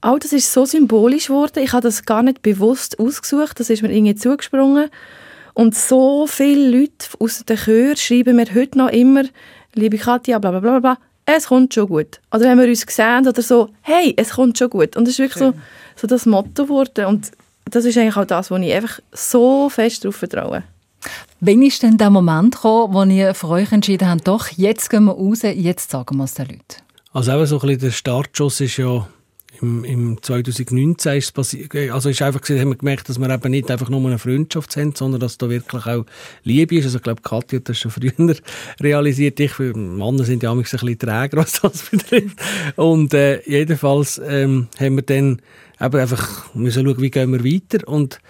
auch 0.00 0.18
das 0.18 0.32
ist 0.32 0.52
so 0.52 0.64
symbolisch 0.66 1.28
geworden. 1.28 1.62
Ich 1.62 1.72
habe 1.72 1.82
das 1.82 2.04
gar 2.04 2.22
nicht 2.22 2.42
bewusst 2.42 2.98
ausgesucht, 2.98 3.58
das 3.58 3.70
ist 3.70 3.82
mir 3.82 3.92
irgendwie 3.92 4.14
zugesprungen. 4.14 4.90
Und 5.54 5.74
so 5.74 6.26
viele 6.26 6.70
Leute 6.70 7.08
aus 7.18 7.44
den 7.44 7.56
Chören 7.56 7.96
schreiben 7.96 8.36
mir 8.36 8.54
heute 8.54 8.78
noch 8.78 8.90
immer 8.90 9.24
«Liebe 9.74 9.98
Katja, 9.98 10.38
bla 10.38 10.50
bla 10.50 10.60
bla 10.60 10.78
bla, 10.80 10.98
es 11.26 11.46
kommt 11.46 11.74
schon 11.74 11.88
gut». 11.88 12.20
Oder 12.32 12.44
wenn 12.44 12.58
wir 12.58 12.66
uns 12.66 12.84
sehen 12.88 13.26
oder 13.26 13.42
so 13.42 13.68
«Hey, 13.82 14.14
es 14.16 14.30
kommt 14.30 14.58
schon 14.58 14.70
gut». 14.70 14.96
Und 14.96 15.04
das 15.04 15.12
ist 15.12 15.18
wirklich 15.18 15.38
so, 15.38 15.54
so 15.96 16.06
das 16.06 16.26
Motto 16.26 16.64
geworden. 16.64 17.06
Und 17.06 17.30
das 17.70 17.84
ist 17.84 17.98
eigentlich 17.98 18.16
auch 18.16 18.24
das, 18.24 18.50
wo 18.50 18.56
ich 18.56 18.72
einfach 18.72 19.00
so 19.12 19.68
fest 19.68 20.04
darauf 20.04 20.16
vertraue. 20.16 20.62
Wann 21.40 21.62
ist 21.62 21.82
denn 21.82 21.96
der 21.96 22.10
Moment 22.10 22.56
gekommen, 22.56 22.94
wo 22.94 23.04
ihr 23.04 23.34
für 23.34 23.48
euch 23.48 23.70
entschieden 23.70 24.08
habt, 24.08 24.26
doch, 24.26 24.48
jetzt 24.48 24.90
gehen 24.90 25.04
wir 25.04 25.12
raus, 25.12 25.42
jetzt 25.42 25.90
sagen 25.90 26.16
wir 26.16 26.24
es 26.24 26.34
den 26.34 26.46
Leuten? 26.46 26.82
Also 27.12 27.32
eben 27.32 27.46
so 27.46 27.56
ein 27.56 27.60
bisschen 27.60 27.80
der 27.80 27.90
Startschuss 27.90 28.60
ist 28.60 28.76
ja 28.76 29.06
im, 29.60 29.84
im 29.84 30.22
2019 30.22 31.16
ist 31.16 31.34
passiert. 31.34 31.74
Also 31.90 32.08
ist 32.08 32.22
einfach 32.22 32.40
haben 32.48 32.70
wir 32.70 32.76
gemerkt, 32.76 33.08
dass 33.08 33.18
wir 33.18 33.30
eben 33.30 33.50
nicht 33.50 33.70
einfach 33.70 33.88
nur 33.88 34.04
eine 34.06 34.18
Freundschaft 34.18 34.76
haben, 34.76 34.94
sondern 34.94 35.20
dass 35.20 35.38
da 35.38 35.48
wirklich 35.48 35.86
auch 35.86 36.04
Liebe 36.44 36.76
ist. 36.76 36.84
Also 36.84 36.98
ich 36.98 37.02
glaube, 37.02 37.22
Katja 37.22 37.58
hat 37.58 37.68
das 37.68 37.78
schon 37.78 37.90
früher 37.90 38.12
realisiert. 38.80 39.40
Ich, 39.40 39.58
Männer 39.58 40.24
sind 40.24 40.42
ja 40.42 40.54
manchmal 40.54 40.80
ein 40.80 40.86
bisschen 40.86 40.98
träger, 40.98 41.36
was 41.42 41.60
das 41.60 41.82
betrifft. 41.82 42.38
Und 42.76 43.14
äh, 43.14 43.40
jedenfalls 43.48 44.20
ähm, 44.24 44.68
haben 44.78 44.96
wir 44.96 45.02
dann 45.02 45.42
eben 45.80 46.00
einfach 46.00 46.54
müssen 46.54 46.84
schauen, 46.86 47.00
wie 47.00 47.10
gehen 47.10 47.32
wir 47.32 47.44
weiter 47.44 47.86
und 47.86 48.20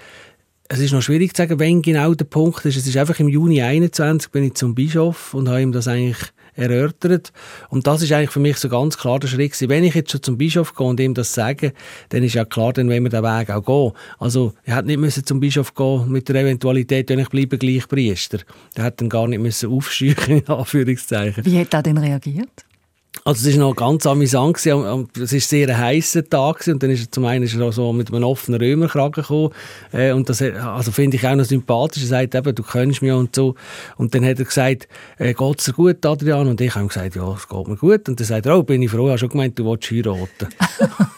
es 0.71 0.81
ist 0.81 0.93
noch 0.93 1.01
schwierig 1.01 1.35
zu 1.35 1.43
sagen, 1.43 1.59
wann 1.59 1.81
genau 1.81 2.13
der 2.13 2.27
Punkt 2.27 2.65
ist. 2.67 2.77
Es 2.77 2.87
ist 2.87 2.97
einfach 2.99 3.19
im 3.21 3.29
Juni 3.29 3.63
21 3.63 4.31
bin 4.31 4.45
ich 4.45 4.55
zum 4.55 4.75
Bischof 4.75 5.33
und 5.33 5.49
habe 5.49 5.63
ihm 5.63 5.73
das 5.73 5.89
eigentlich 5.89 6.19
erörtert. 6.59 7.33
Und 7.71 7.87
das 7.87 8.03
ist 8.03 8.13
eigentlich 8.13 8.31
für 8.31 8.41
mich 8.41 8.57
so 8.59 8.69
ganz 8.69 8.99
klar 8.99 9.19
der 9.19 9.29
Schritt 9.29 9.53
gewesen. 9.53 9.69
Wenn 9.69 9.85
ich 9.85 9.95
jetzt 9.95 10.11
schon 10.11 10.23
zum 10.23 10.37
Bischof 10.37 10.75
gehe 10.75 10.87
und 10.87 11.01
ihm 11.01 11.15
das 11.15 11.33
sage, 11.33 11.73
dann 12.11 12.23
ist 12.23 12.35
ja 12.35 12.45
klar, 12.45 12.73
dann 12.73 12.89
wollen 12.89 13.05
wir 13.05 13.11
den 13.11 13.23
Weg 13.23 13.51
auch 13.51 13.65
gehen. 13.65 13.93
Also, 14.19 14.53
er 14.65 14.75
hat 14.77 14.87
nicht 14.87 14.99
müssen 14.99 15.25
zum 15.25 15.41
Bischof 15.41 15.75
gehen 15.75 16.11
mit 16.11 16.29
der 16.29 16.37
Eventualität, 16.37 17.09
wenn 17.09 17.21
ich 17.21 17.29
bleibe 17.29 17.59
gleich 17.59 17.89
Priester. 17.89 18.39
Der 18.77 18.85
hat 18.85 19.01
dann 19.01 19.09
gar 19.09 19.29
nicht 19.29 19.41
müssen 19.41 19.71
aufscheuchen, 19.71 20.39
in 20.39 20.49
Anführungszeichen. 20.49 21.45
Wie 21.45 21.59
hat 21.59 21.73
er 21.73 21.83
denn 21.83 21.99
reagiert? 21.99 22.68
Also 23.29 23.47
es 23.47 23.59
war 23.59 23.69
noch 23.69 23.77
ganz 23.77 24.07
amüsant. 24.07 24.57
Es 24.57 24.67
war 24.73 25.05
sehr 25.13 25.69
ein 25.69 25.77
heißer 25.77 26.27
Tag 26.31 26.67
und 26.67 26.83
dann 26.83 26.89
ist 26.89 27.03
er 27.03 27.13
zum 27.13 27.27
einen 27.27 27.45
ist 27.45 27.53
so 27.53 27.93
mit 27.93 28.09
einem 28.09 28.25
offenen 28.25 28.59
Römerkragen 28.59 29.23
gekommen 29.23 29.51
äh, 29.93 30.13
und 30.13 30.31
das 30.31 30.41
also 30.41 30.93
finde 30.93 31.19
ich 31.19 31.27
auch 31.27 31.35
noch 31.35 31.45
sympathisch. 31.45 32.05
Er 32.05 32.09
sagt 32.09 32.35
eben, 32.35 32.55
du 32.55 32.63
kennst 32.63 33.03
mich 33.03 33.13
und 33.13 33.37
so. 33.37 33.55
Und 33.99 34.15
dann 34.15 34.25
hat 34.25 34.39
er 34.39 34.47
gesagt, 34.47 34.89
äh, 35.19 35.35
geht 35.35 35.59
es 35.59 35.67
dir 35.67 35.73
gut, 35.75 36.07
Adrian? 36.07 36.49
Und 36.49 36.59
ich 36.63 36.75
habe 36.75 36.87
gesagt, 36.87 37.17
ja, 37.17 37.35
es 37.35 37.47
geht 37.47 37.69
mir 37.69 37.77
gut. 37.77 38.09
Und 38.09 38.19
dann 38.19 38.27
sagt 38.27 38.47
er, 38.47 38.57
oh, 38.57 38.63
bin 38.63 38.81
ich 38.81 38.91
froh, 38.91 39.05
ich 39.05 39.11
habe 39.11 39.19
schon 39.19 39.29
gemeint, 39.29 39.59
du 39.59 39.67
willst 39.67 39.91
heiraten. 39.91 40.49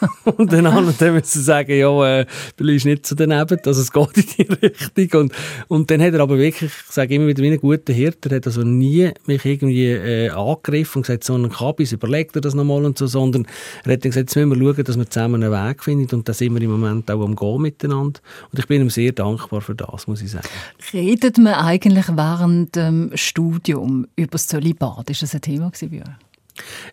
und 0.37 0.51
dann 0.51 0.65
wir 0.65 1.11
müssen 1.11 1.41
sagen, 1.41 1.77
ja, 1.77 2.19
äh, 2.19 2.25
du 2.57 2.65
bist 2.65 2.85
nicht 2.85 3.05
so 3.05 3.15
daneben, 3.15 3.57
also 3.65 3.81
es 3.81 3.91
geht 3.91 4.17
in 4.17 4.47
die 4.47 4.65
Richtung. 4.67 5.21
Und, 5.21 5.33
und 5.67 5.91
dann 5.91 6.01
hat 6.01 6.13
er 6.13 6.19
aber 6.19 6.37
wirklich, 6.37 6.71
ich 6.71 6.93
sage 6.93 7.15
immer 7.15 7.27
wieder, 7.27 7.41
wie 7.41 7.51
ein 7.51 7.59
guter 7.59 7.93
Hirte, 7.93 8.29
er 8.29 8.37
hat 8.37 8.47
also 8.47 8.61
nie 8.61 9.11
mich 9.25 9.45
irgendwie 9.45 9.87
äh, 9.87 10.29
angegriffen 10.29 10.99
und 10.99 11.03
gesagt, 11.03 11.23
so 11.23 11.35
ein 11.35 11.49
Kabis, 11.49 11.91
überlegt 11.91 12.35
er 12.35 12.41
das 12.41 12.53
nochmal 12.53 12.85
und 12.85 12.97
so, 12.97 13.07
sondern 13.07 13.47
er 13.83 13.93
hat 13.93 14.03
dann 14.03 14.11
gesagt, 14.11 14.29
jetzt 14.29 14.35
müssen 14.35 14.49
wir 14.61 14.73
schauen, 14.73 14.83
dass 14.83 14.97
wir 14.97 15.09
zusammen 15.09 15.43
einen 15.43 15.51
Weg 15.51 15.83
finden 15.83 16.15
und 16.15 16.29
da 16.29 16.33
sind 16.33 16.53
wir 16.53 16.61
im 16.61 16.71
Moment 16.71 17.09
auch 17.09 17.23
am 17.23 17.35
Gehen 17.35 17.61
miteinander. 17.61 18.19
Und 18.51 18.59
ich 18.59 18.67
bin 18.67 18.81
ihm 18.81 18.89
sehr 18.89 19.11
dankbar 19.11 19.61
für 19.61 19.75
das, 19.75 20.07
muss 20.07 20.21
ich 20.21 20.31
sagen. 20.31 20.47
Redet 20.93 21.37
man 21.37 21.53
eigentlich 21.53 22.07
während 22.09 22.75
dem 22.75 23.11
Studium 23.15 24.07
über 24.15 24.31
das 24.31 24.47
Zölibat? 24.47 25.09
Ist 25.09 25.23
das 25.23 25.33
ein 25.33 25.41
Thema 25.41 25.71
gewesen 25.71 25.89
bei 25.89 25.97
euch? 25.97 26.30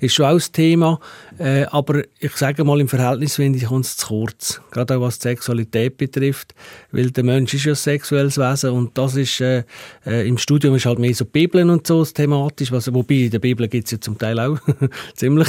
Ist 0.01 0.15
schon 0.15 0.27
auch 0.27 0.35
das 0.35 0.53
Thema. 0.53 1.01
Äh, 1.39 1.65
aber 1.65 2.03
ich 2.19 2.37
sage 2.37 2.65
mal, 2.65 2.81
im 2.81 2.89
Verhältnis 2.89 3.37
finde 3.37 3.59
ich, 3.59 3.71
es 3.71 3.97
zu 3.97 4.07
kurz. 4.07 4.61
Gerade 4.71 4.97
auch 4.97 5.03
was 5.03 5.19
die 5.19 5.29
Sexualität 5.29 5.97
betrifft. 5.97 6.55
Weil 6.91 7.11
der 7.11 7.25
Mensch 7.25 7.55
ist 7.55 7.65
ja 7.65 7.73
ein 7.73 7.77
sexuelles 7.77 8.39
Wesen 8.39 8.71
und 8.71 8.97
das 8.97 9.17
ist, 9.17 9.41
äh, 9.41 9.65
äh, 10.07 10.27
im 10.27 10.39
Studium 10.39 10.75
ist 10.75 10.87
halt 10.87 10.99
mehr 10.99 11.15
so 11.15 11.25
Bibeln 11.25 11.71
und 11.71 11.87
so 11.87 12.05
thematisch. 12.05 12.73
Was, 12.73 12.93
wobei, 12.93 13.15
in 13.15 13.31
der 13.31 13.39
Bibel 13.39 13.69
gibt 13.69 13.87
es 13.87 13.93
ja 13.93 14.01
zum 14.01 14.19
Teil 14.19 14.39
auch 14.41 14.59
ziemlich 15.15 15.49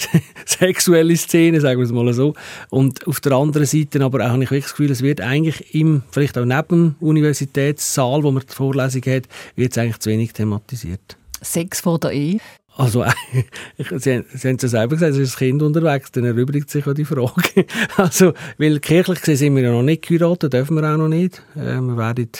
sexuelle 0.44 1.16
Szenen, 1.16 1.60
sagen 1.60 1.80
wir 1.80 1.84
es 1.84 1.92
mal 1.92 2.12
so. 2.12 2.34
Und 2.68 3.06
auf 3.06 3.20
der 3.20 3.32
anderen 3.32 3.66
Seite 3.66 4.02
aber 4.04 4.24
auch 4.24 4.30
habe 4.30 4.44
ich 4.44 4.50
wirklich 4.50 4.64
das 4.64 4.72
Gefühl, 4.72 4.90
es 4.90 5.02
wird 5.02 5.20
eigentlich 5.20 5.74
im, 5.74 6.02
vielleicht 6.10 6.36
auch 6.38 6.44
neben 6.44 6.68
dem 6.68 6.94
Universitätssaal, 7.00 8.22
wo 8.22 8.30
man 8.30 8.42
die 8.48 8.54
Vorlesung 8.54 9.02
hat, 9.02 9.24
wird 9.56 9.72
es 9.72 9.78
eigentlich 9.78 9.98
zu 9.98 10.10
wenig 10.10 10.32
thematisiert. 10.32 11.16
Sex 11.42 11.80
vor 11.80 11.98
der 11.98 12.12
Ehe. 12.12 12.38
Also, 12.80 13.04
Sie, 13.98 14.14
haben 14.14 14.24
es 14.32 14.42
ja 14.42 14.56
selber 14.56 14.94
gesagt, 14.96 15.12
es 15.12 15.18
ist 15.18 15.34
ein 15.34 15.38
Kind 15.38 15.62
unterwegs, 15.62 16.12
dann 16.12 16.24
erübrigt 16.24 16.70
sich 16.70 16.86
auch 16.86 16.94
die 16.94 17.04
Frage. 17.04 17.66
Also, 17.96 18.32
weil 18.56 18.80
kirchlich 18.80 19.20
gesehen 19.20 19.36
sind 19.36 19.56
wir 19.56 19.64
ja 19.64 19.70
noch 19.70 19.82
nicht 19.82 20.08
geheiratet, 20.08 20.54
dürfen 20.54 20.76
wir 20.76 20.90
auch 20.90 20.96
noch 20.96 21.08
nicht. 21.08 21.42
Äh, 21.54 21.80
wir 21.80 21.96
werden 21.98 22.30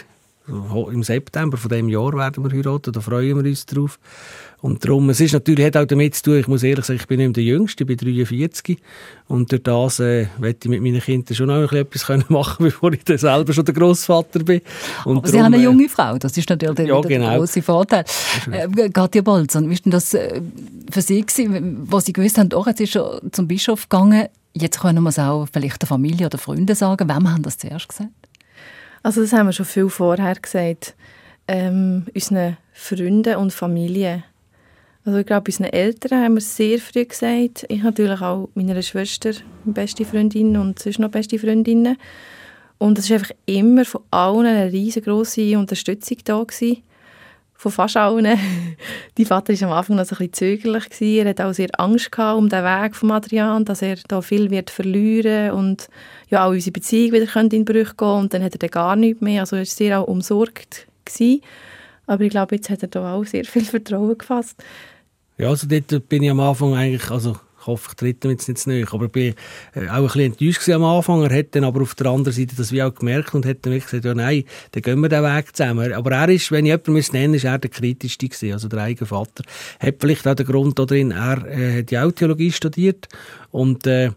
im 0.48 1.02
September 1.02 1.58
von 1.58 1.68
dem 1.68 1.90
Jahr 1.90 2.14
werden 2.14 2.42
wir 2.42 2.56
heiraten, 2.56 2.92
da 2.92 3.00
freuen 3.00 3.36
wir 3.36 3.50
uns 3.50 3.66
drauf. 3.66 3.98
Und 4.62 4.84
darum, 4.84 5.08
es 5.08 5.20
ist 5.20 5.32
natürlich, 5.32 5.64
hat 5.64 5.76
auch 5.76 5.86
damit 5.86 6.14
zu 6.14 6.24
tun, 6.24 6.38
ich 6.38 6.46
muss 6.46 6.62
ehrlich 6.62 6.84
sagen, 6.84 7.00
ich 7.00 7.06
bin 7.06 7.18
nicht 7.18 7.34
der 7.34 7.44
Jüngste, 7.44 7.84
ich 7.84 7.86
bin 7.86 7.96
43 7.96 8.78
und 9.28 9.50
durch 9.50 9.62
das 9.62 10.00
äh, 10.00 10.26
werde 10.38 10.58
ich 10.62 10.68
mit 10.68 10.82
meinen 10.82 11.00
Kindern 11.00 11.34
schon 11.34 11.46
noch 11.46 11.72
etwas 11.72 12.04
können 12.04 12.24
machen 12.28 12.64
bevor 12.64 12.92
ich 12.92 13.02
dann 13.04 13.16
selber 13.16 13.52
schon 13.54 13.64
der 13.64 13.74
Großvater 13.74 14.40
bin. 14.40 14.60
Und 15.04 15.18
Aber 15.18 15.26
darum, 15.26 15.30
Sie 15.30 15.38
haben 15.38 15.54
eine 15.54 15.62
äh, 15.62 15.64
junge 15.64 15.88
Frau, 15.88 16.18
das 16.18 16.36
ist 16.36 16.48
natürlich 16.50 16.76
ja, 16.78 17.00
der, 17.00 17.08
genau. 17.08 17.38
große 17.38 17.62
Vorteil. 17.62 18.04
Äh, 18.50 18.90
Katja 18.90 19.22
Bolzan, 19.22 19.64
wie 19.70 19.74
war 19.74 19.80
denn 19.82 19.92
das 19.92 20.12
äh, 20.12 20.42
für 20.90 21.00
Sie 21.00 21.22
gewesen, 21.22 21.86
was 21.90 22.04
Sie 22.04 22.12
gewusst 22.12 22.36
haben, 22.36 22.50
oh, 22.54 22.64
jetzt 22.66 22.80
ist 22.80 22.92
schon 22.92 23.32
zum 23.32 23.48
Bischof 23.48 23.88
gegangen, 23.88 24.28
jetzt 24.52 24.80
können 24.80 25.02
wir 25.02 25.08
es 25.10 25.18
auch 25.18 25.46
vielleicht 25.50 25.80
der 25.80 25.88
Familie 25.88 26.26
oder 26.26 26.36
Freunden 26.36 26.74
sagen. 26.74 27.08
Wem 27.08 27.32
haben 27.32 27.42
das 27.42 27.56
zuerst 27.56 27.88
gesagt? 27.88 28.10
Also 29.02 29.22
das 29.22 29.32
haben 29.32 29.46
wir 29.46 29.52
schon 29.52 29.64
viel 29.64 29.88
vorher 29.88 30.34
gesagt. 30.34 30.94
Ähm, 31.48 32.04
unseren 32.14 32.58
Freunden 32.72 33.36
und 33.36 33.52
Familie. 33.52 34.24
Also 35.04 35.18
ich 35.18 35.26
glaube, 35.26 35.48
unseren 35.48 35.72
Eltern 35.72 36.22
haben 36.22 36.34
wir 36.34 36.40
sehr 36.42 36.78
früh 36.78 37.06
gesagt. 37.06 37.64
Ich 37.68 37.82
natürlich 37.82 38.20
auch 38.20 38.50
meiner 38.54 38.80
Schwester, 38.82 39.32
beste 39.64 40.04
Freundin 40.04 40.56
und 40.58 40.78
sonst 40.78 40.98
noch 40.98 41.10
beste 41.10 41.38
Freundinnen. 41.38 41.96
Und 42.76 42.98
es 42.98 43.08
war 43.08 43.18
einfach 43.18 43.34
immer 43.46 43.84
von 43.84 44.02
allen 44.10 44.46
eine 44.46 44.72
riesengroße 44.72 45.58
Unterstützung 45.58 46.18
da 46.24 46.42
gewesen. 46.42 46.82
Von 47.54 47.72
fast 47.72 47.96
allen. 47.96 48.38
Die 49.18 49.24
Vater 49.24 49.52
war 49.52 49.68
am 49.68 49.78
Anfang 49.78 49.96
noch 49.96 50.04
ein 50.04 50.08
bisschen 50.08 50.32
zögerlich. 50.32 50.90
Gewesen. 50.90 51.26
Er 51.26 51.30
hatte 51.30 51.46
auch 51.46 51.52
sehr 51.52 51.68
Angst 51.78 52.12
gehabt 52.12 52.38
um 52.38 52.48
den 52.48 52.64
Weg 52.64 52.94
von 52.94 53.10
Adrian, 53.10 53.64
dass 53.64 53.82
er 53.82 53.96
da 54.06 54.20
viel 54.20 54.50
wird 54.50 54.70
verlieren 54.70 55.52
und 55.52 55.88
ja 56.28 56.46
auch 56.46 56.50
unsere 56.50 56.72
Beziehung 56.72 57.12
wieder 57.12 57.36
in 57.36 57.64
Brüche 57.64 57.94
gehen 57.94 58.08
und 58.08 58.34
dann 58.34 58.42
hat 58.42 58.54
er 58.54 58.58
dann 58.58 58.70
gar 58.70 58.96
nichts 58.96 59.20
mehr. 59.22 59.40
Also 59.42 59.56
er 59.56 59.60
war 59.60 59.66
sehr 59.66 60.00
auch 60.00 60.08
umsorgt. 60.08 60.86
Gewesen. 61.04 61.42
Aber 62.10 62.24
ich 62.24 62.30
glaube, 62.30 62.56
jetzt 62.56 62.68
hat 62.68 62.82
er 62.82 62.88
da 62.88 63.14
auch 63.14 63.24
sehr 63.24 63.44
viel 63.44 63.64
Vertrauen 63.64 64.18
gefasst. 64.18 64.60
Ja, 65.38 65.48
also 65.48 65.68
dort 65.68 66.08
bin 66.08 66.24
ich 66.24 66.30
am 66.30 66.40
Anfang 66.40 66.74
eigentlich, 66.74 67.08
also 67.08 67.36
ich 67.60 67.66
hoffe, 67.68 67.90
ich 67.90 67.94
trete 67.94 68.28
jetzt 68.30 68.48
nicht 68.48 68.66
näher, 68.66 68.88
aber 68.90 69.04
ich 69.04 69.12
bin 69.12 69.34
äh, 69.76 69.88
auch 69.88 69.94
ein 69.94 70.02
bisschen 70.02 70.20
enttäuscht 70.22 70.68
am 70.70 70.82
Anfang. 70.82 71.22
Er 71.22 71.38
hat 71.38 71.54
dann 71.54 71.62
aber 71.62 71.82
auf 71.82 71.94
der 71.94 72.08
anderen 72.08 72.36
Seite 72.36 72.56
das 72.56 72.72
wie 72.72 72.82
auch 72.82 72.92
gemerkt 72.92 73.32
und 73.32 73.46
hat 73.46 73.58
dann 73.62 73.74
wirklich 73.74 73.84
gesagt, 73.84 74.06
ja 74.06 74.14
nein, 74.14 74.42
dann 74.72 74.82
gehen 74.82 74.98
wir 74.98 75.08
den 75.08 75.22
Weg 75.22 75.54
zusammen. 75.54 75.92
Aber 75.92 76.10
er 76.10 76.28
ist, 76.30 76.50
wenn 76.50 76.66
ich 76.66 76.72
jemanden 76.72 77.12
nennen 77.12 77.34
ist 77.34 77.44
er 77.44 77.58
der 77.58 77.70
kritischste 77.70 78.26
gewesen, 78.26 78.54
also 78.54 78.66
der 78.66 78.80
eigene 78.80 79.06
Vater. 79.06 79.44
Hat 79.78 79.94
vielleicht 80.00 80.26
auch 80.26 80.34
den 80.34 80.46
Grund 80.46 80.80
da 80.80 80.86
drin, 80.86 81.12
er 81.12 81.46
äh, 81.46 81.78
hat 81.78 81.92
ja 81.92 82.04
auch 82.04 82.10
Theologie 82.10 82.50
studiert 82.50 83.06
und 83.52 83.86
äh, 83.86 84.10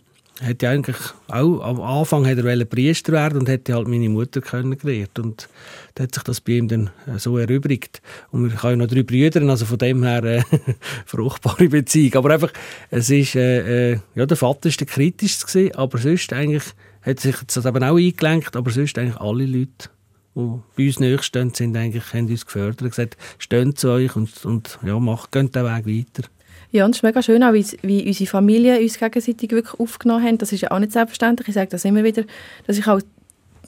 ja 0.62 0.72
eigentlich 0.72 0.98
auch, 1.28 1.62
am 1.62 1.82
Anfang 1.82 2.26
hat 2.26 2.38
er 2.38 2.66
Priester 2.66 3.14
werden 3.14 3.40
und 3.40 3.50
hätte 3.50 3.74
halt 3.74 3.88
meine 3.88 4.10
Mutter 4.10 4.42
kennengelernt 4.42 5.20
und 5.20 5.48
da 5.96 6.04
hat 6.04 6.16
sich 6.16 6.24
das 6.24 6.42
bei 6.42 6.54
ihm 6.54 6.68
dann 6.68 6.90
äh, 7.06 7.20
so 7.20 7.38
erübrigt. 7.38 8.02
Und 8.32 8.52
wir 8.52 8.64
haben 8.64 8.80
noch 8.80 8.88
drei 8.88 9.04
Brüder, 9.04 9.42
also 9.48 9.66
von 9.66 9.78
dem 9.78 10.04
her 10.04 10.24
äh, 10.24 10.44
fruchtbare 11.06 11.70
Beziehung, 11.70 12.16
aber 12.16 12.34
einfach, 12.34 12.52
es 12.90 13.10
ist, 13.10 13.36
äh, 13.36 13.92
äh, 13.94 14.00
ja, 14.16 14.26
der 14.26 14.38
Vater 14.38 14.70
ist 14.70 14.80
der 14.80 14.88
kritischste 14.88 15.46
gewesen, 15.46 15.76
aber 15.76 15.98
sonst 16.00 16.34
eigentlich, 16.34 16.64
hat 17.04 17.20
sich 17.20 17.36
das 17.48 17.66
eben 17.66 17.84
auch 17.84 17.98
eingelenkt, 17.98 18.56
aber 18.56 18.72
sonst 18.72 18.98
eigentlich 18.98 19.18
alle 19.18 19.46
Leute 19.46 19.90
die 20.36 20.60
bei 20.76 20.88
uns 20.88 21.00
nächst 21.00 21.26
stehen, 21.26 21.54
sind 21.54 21.78
eigentlich, 21.78 22.14
haben 22.14 22.28
uns 22.28 22.46
gefördert. 22.46 22.90
Gesagt, 22.90 23.18
steht 23.38 23.78
zu 23.78 23.90
euch 23.90 24.16
und, 24.16 24.46
und 24.46 24.80
ja, 24.84 25.00
macht, 25.00 25.34
den 25.36 25.54
Weg 25.54 25.86
weiter. 25.86 26.28
Ja, 26.74 26.86
und 26.86 26.92
es 26.92 26.98
ist 26.98 27.04
mega 27.04 27.22
schön, 27.22 27.44
auch 27.44 27.54
wie, 27.54 27.66
wie 27.84 28.04
unsere 28.08 28.28
Familie 28.28 28.80
uns 28.80 28.98
gegenseitig 28.98 29.52
wirklich 29.52 29.80
aufgenommen 29.80 30.26
haben. 30.26 30.38
Das 30.40 30.52
ist 30.52 30.62
ja 30.62 30.72
auch 30.72 30.80
nicht 30.80 30.92
selbstverständlich. 30.92 31.50
Ich 31.50 31.54
sage 31.54 31.70
das 31.70 31.86
immer 31.86 32.04
wieder, 32.04 32.24
dass 32.66 32.80
ich 32.80 32.88
auch 32.88 33.00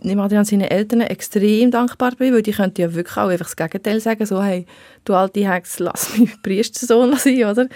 nehme 0.01 0.23
an 0.23 0.43
seinen 0.43 0.61
Eltern 0.61 1.01
extrem 1.01 1.69
dankbar 1.69 2.13
bin, 2.15 2.33
weil 2.33 2.41
die 2.41 2.51
könnten 2.51 2.81
ja 2.81 2.95
wirklich 2.95 3.15
auch 3.15 3.27
einfach 3.27 3.45
das 3.45 3.55
Gegenteil 3.55 3.99
sagen, 3.99 4.25
so, 4.25 4.41
hey, 4.41 4.65
du 5.05 5.13
alte 5.13 5.47
Hex, 5.47 5.77
lass 5.77 6.17
mich 6.17 6.41
Priestersohn 6.41 7.15
sein, 7.15 7.43
oder? 7.45 7.67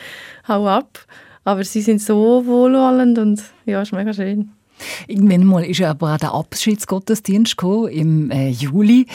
Hau 0.48 0.68
ab. 0.68 1.06
Aber 1.44 1.64
sie 1.64 1.82
sind 1.82 2.02
so 2.02 2.44
wohlwollend 2.48 3.20
und 3.20 3.44
ja, 3.68 3.84
ist 3.84 3.94
mega 3.94 4.12
schön. 4.12 4.50
Irgendwann 5.08 5.46
mal 5.46 5.64
ist 5.64 5.78
ja 5.78 5.92
aber 5.92 6.16
auch 6.16 6.18
der 6.18 6.34
Abschiedsgottesdienst 6.34 7.56
im 7.92 8.32
äh, 8.32 8.50
Juli. 8.50 9.06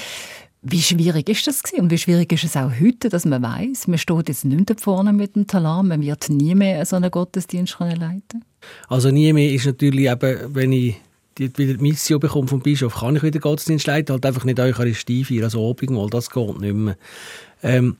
Wie 0.66 0.80
schwierig 0.80 1.28
ist 1.28 1.46
das 1.46 1.62
gewesen? 1.62 1.82
und 1.82 1.90
wie 1.90 1.98
schwierig 1.98 2.32
ist 2.32 2.44
es 2.44 2.56
auch 2.56 2.70
heute, 2.80 3.10
dass 3.10 3.26
man 3.26 3.42
weiß, 3.42 3.86
man 3.86 3.98
steht 3.98 4.28
jetzt 4.28 4.46
nicht 4.46 4.70
da 4.70 4.74
vorne 4.78 5.12
mit 5.12 5.36
dem 5.36 5.46
Talar, 5.46 5.82
man 5.82 6.00
wird 6.00 6.30
nie 6.30 6.54
mehr 6.54 6.84
so 6.86 6.96
einen 6.96 7.10
Gottesdienst 7.10 7.78
leiten 7.78 8.44
Also 8.88 9.10
nie 9.10 9.32
mehr 9.34 9.52
ist 9.52 9.66
natürlich 9.66 10.10
eben, 10.10 10.54
wenn 10.54 10.72
ich 10.72 10.96
die, 11.36 11.56
wieder 11.58 11.74
die 11.74 11.82
Mission 11.82 12.18
bekomme 12.18 12.48
vom 12.48 12.60
Bischof, 12.60 12.94
kann 12.94 13.16
ich 13.16 13.22
wieder 13.22 13.40
Gottesdienst 13.40 13.86
leiten, 13.86 14.14
halt 14.14 14.24
einfach 14.24 14.44
nicht 14.44 14.58
Eucharistie 14.58 15.24
feiern, 15.24 15.44
also 15.44 15.68
Abendmahl, 15.68 16.08
das 16.08 16.30
geht 16.30 16.60
nicht 16.60 16.74
mehr. 16.74 16.96
Ähm, 17.62 17.96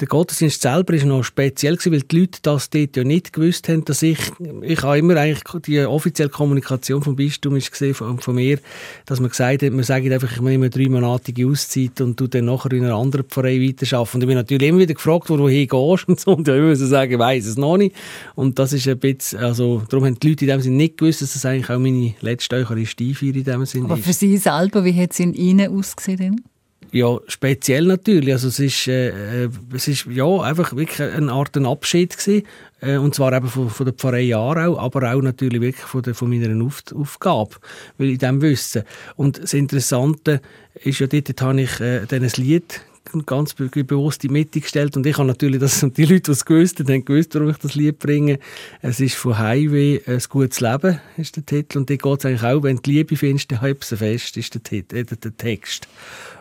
der 0.00 0.08
Gottesdienst 0.08 0.62
selber 0.62 0.94
ist 0.94 1.04
noch 1.04 1.22
speziell 1.22 1.76
gewesen, 1.76 1.92
weil 1.92 2.00
die 2.00 2.20
Leute 2.20 2.38
das 2.42 2.70
dort 2.70 2.96
ja 2.96 3.04
nicht 3.04 3.32
gewusst 3.32 3.68
haben, 3.68 3.84
dass 3.84 4.02
ich, 4.02 4.18
ich 4.62 4.82
habe 4.82 4.98
immer 4.98 5.16
eigentlich 5.16 5.42
die 5.66 5.80
offizielle 5.80 6.30
Kommunikation 6.30 7.02
vom 7.02 7.16
Bistum 7.16 7.56
ist 7.56 7.70
gesehen 7.70 7.94
von, 7.94 8.18
von, 8.18 8.34
mir, 8.34 8.58
dass 9.04 9.20
man 9.20 9.28
gesagt 9.28 9.62
hat, 9.62 9.72
man 9.72 9.84
sagt 9.84 10.10
einfach, 10.10 10.32
ich 10.32 10.40
nehme 10.40 10.66
eine 10.66 10.70
dreimonatige 10.70 11.46
Auszeit 11.46 12.00
und 12.00 12.18
du 12.18 12.26
dann 12.26 12.46
nachher 12.46 12.72
in 12.72 12.84
einer 12.84 12.94
anderen 12.94 13.26
Pfarrei 13.26 13.60
weiterarbeiten. 13.60 14.16
Und 14.16 14.22
ich 14.22 14.26
bin 14.26 14.36
natürlich 14.36 14.68
immer 14.68 14.78
wieder 14.78 14.94
gefragt, 14.94 15.28
wo 15.28 15.36
du 15.36 15.48
hingehst 15.48 16.08
und 16.08 16.18
so, 16.18 16.36
und 16.36 16.48
ich 16.48 16.62
muss 16.62 16.78
sagen, 16.78 17.12
ich 17.12 17.18
weiss 17.18 17.46
es 17.46 17.56
noch 17.56 17.76
nicht. 17.76 17.94
Und 18.34 18.58
das 18.58 18.72
ist 18.72 18.88
ein 18.88 18.98
bisschen, 18.98 19.38
also, 19.40 19.82
darum 19.88 20.06
haben 20.06 20.18
die 20.18 20.30
Leute 20.30 20.44
in 20.44 20.50
dem 20.50 20.60
Sinne 20.60 20.76
nicht 20.76 20.96
gewusst, 20.96 21.20
dass 21.20 21.34
das 21.34 21.44
eigentlich 21.44 21.70
auch 21.70 21.78
meine 21.78 22.14
letzte 22.20 22.56
Eucharistiefeier 22.56 23.34
in 23.34 23.44
dem 23.44 23.66
Sinne 23.66 23.84
Aber 23.84 23.98
für 23.98 24.12
Sie 24.12 24.36
selber, 24.38 24.84
wie 24.84 25.00
hat 25.00 25.12
es 25.12 25.20
in 25.20 25.34
Ihnen 25.34 25.76
ausgesehen? 25.76 26.42
Ja, 26.92 27.18
speziell 27.28 27.84
natürlich. 27.84 28.32
Also 28.32 28.48
es 28.48 28.58
ist, 28.58 28.88
äh, 28.88 29.44
äh, 29.44 29.48
es 29.74 29.86
ist 29.86 30.06
ja, 30.06 30.26
einfach 30.40 30.74
wirklich 30.74 31.00
eine 31.00 31.30
Art 31.30 31.56
ein 31.56 31.66
Abschied 31.66 32.16
gewesen. 32.16 32.42
Äh, 32.80 32.96
und 32.96 33.14
zwar 33.14 33.32
eben 33.32 33.48
von, 33.48 33.70
von 33.70 33.86
der 33.86 33.94
Pfarrei 33.94 34.34
Aarau, 34.34 34.78
aber 34.78 35.14
auch 35.14 35.22
natürlich 35.22 35.60
wirklich 35.60 35.86
von, 35.86 36.02
der, 36.02 36.14
von 36.14 36.30
meiner 36.30 36.64
Auf 36.64 36.82
Aufgabe, 36.94 37.56
weil 37.98 38.10
ich 38.10 38.18
dem 38.18 38.42
wissen. 38.42 38.82
Und 39.16 39.40
das 39.42 39.54
Interessante 39.54 40.40
ist 40.82 40.98
ja, 40.98 41.06
dort, 41.06 41.28
dort 41.28 41.42
habe 41.42 41.60
ich 41.60 41.80
äh, 41.80 42.06
dann 42.06 42.24
ein 42.24 42.32
Lied 42.36 42.80
ganz 43.26 43.54
bewusst 43.54 44.22
in 44.24 44.28
die 44.28 44.32
Mitte 44.32 44.60
gestellt 44.60 44.96
und 44.96 45.04
ich 45.06 45.18
habe 45.18 45.26
natürlich 45.26 45.58
das 45.58 45.82
und 45.82 45.96
die 45.96 46.04
Leute, 46.04 46.22
die 46.22 46.30
es 46.32 46.44
gewusst 46.44 46.78
haben, 46.78 46.92
haben 46.92 47.04
gewusst, 47.04 47.34
warum 47.34 47.50
ich 47.50 47.56
das 47.56 47.74
Lied 47.74 47.98
bringe. 47.98 48.38
Es 48.82 49.00
ist 49.00 49.16
von 49.16 49.38
Highway 49.38 50.00
ein 50.06 50.22
gutes 50.28 50.60
Leben 50.60 51.00
ist 51.16 51.34
der 51.36 51.44
Titel 51.44 51.78
und 51.78 51.90
dort 51.90 52.02
geht 52.02 52.18
es 52.18 52.24
eigentlich 52.26 52.42
auch, 52.42 52.62
wenn 52.62 52.76
die 52.76 52.90
Liebe 52.92 53.16
findest, 53.16 53.50
dann 53.50 53.62
hab 53.62 53.82
fest, 53.82 54.36
ist 54.36 54.54
der, 54.54 54.62
Titel, 54.62 54.96
äh, 54.96 55.04
der 55.04 55.36
Text. 55.36 55.88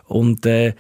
Und 0.10 0.46
äh, 0.46 0.74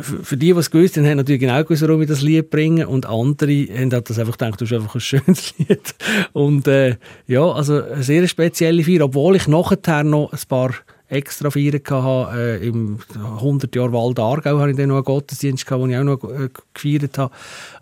für 0.00 0.36
die, 0.36 0.52
die 0.52 0.58
es 0.58 0.70
gewusst 0.70 0.96
haben, 0.96 1.06
haben 1.06 1.16
natürlich 1.16 1.40
genau 1.40 1.62
gewusst, 1.62 1.82
warum 1.82 2.02
ich 2.02 2.08
das 2.08 2.22
Lied 2.22 2.50
bringe. 2.50 2.88
Und 2.88 3.06
andere 3.06 3.66
haben 3.74 3.90
das 3.90 4.18
einfach 4.18 4.36
gedacht, 4.36 4.60
du 4.60 4.64
hast 4.64 4.72
einfach 4.72 4.94
ein 4.94 5.00
schönes 5.00 5.54
Lied. 5.58 5.94
Und 6.32 6.68
äh, 6.68 6.96
ja, 7.26 7.50
also 7.50 7.82
eine 7.82 8.02
sehr 8.02 8.26
spezielle 8.28 8.84
Feier, 8.84 9.04
obwohl 9.04 9.36
ich 9.36 9.48
nachher 9.48 10.04
noch 10.04 10.32
ein 10.32 10.38
paar 10.48 10.74
extra 11.08 11.50
Feiern 11.50 11.80
hatte. 11.88 12.38
Äh, 12.38 12.66
Im 12.66 12.98
100 13.14 13.74
Jahr 13.74 13.92
Wald 13.92 14.18
Aargau 14.18 14.58
hatte 14.58 14.70
ich 14.70 14.76
dann 14.76 14.88
noch 14.88 14.96
einen 14.96 15.04
Gottesdienst, 15.04 15.66
gehabt, 15.66 15.84
den 15.84 15.90
ich 15.90 15.98
auch 15.98 16.04
noch 16.04 16.24
äh, 16.24 16.48
gefeiert 16.74 17.18
habe. 17.18 17.32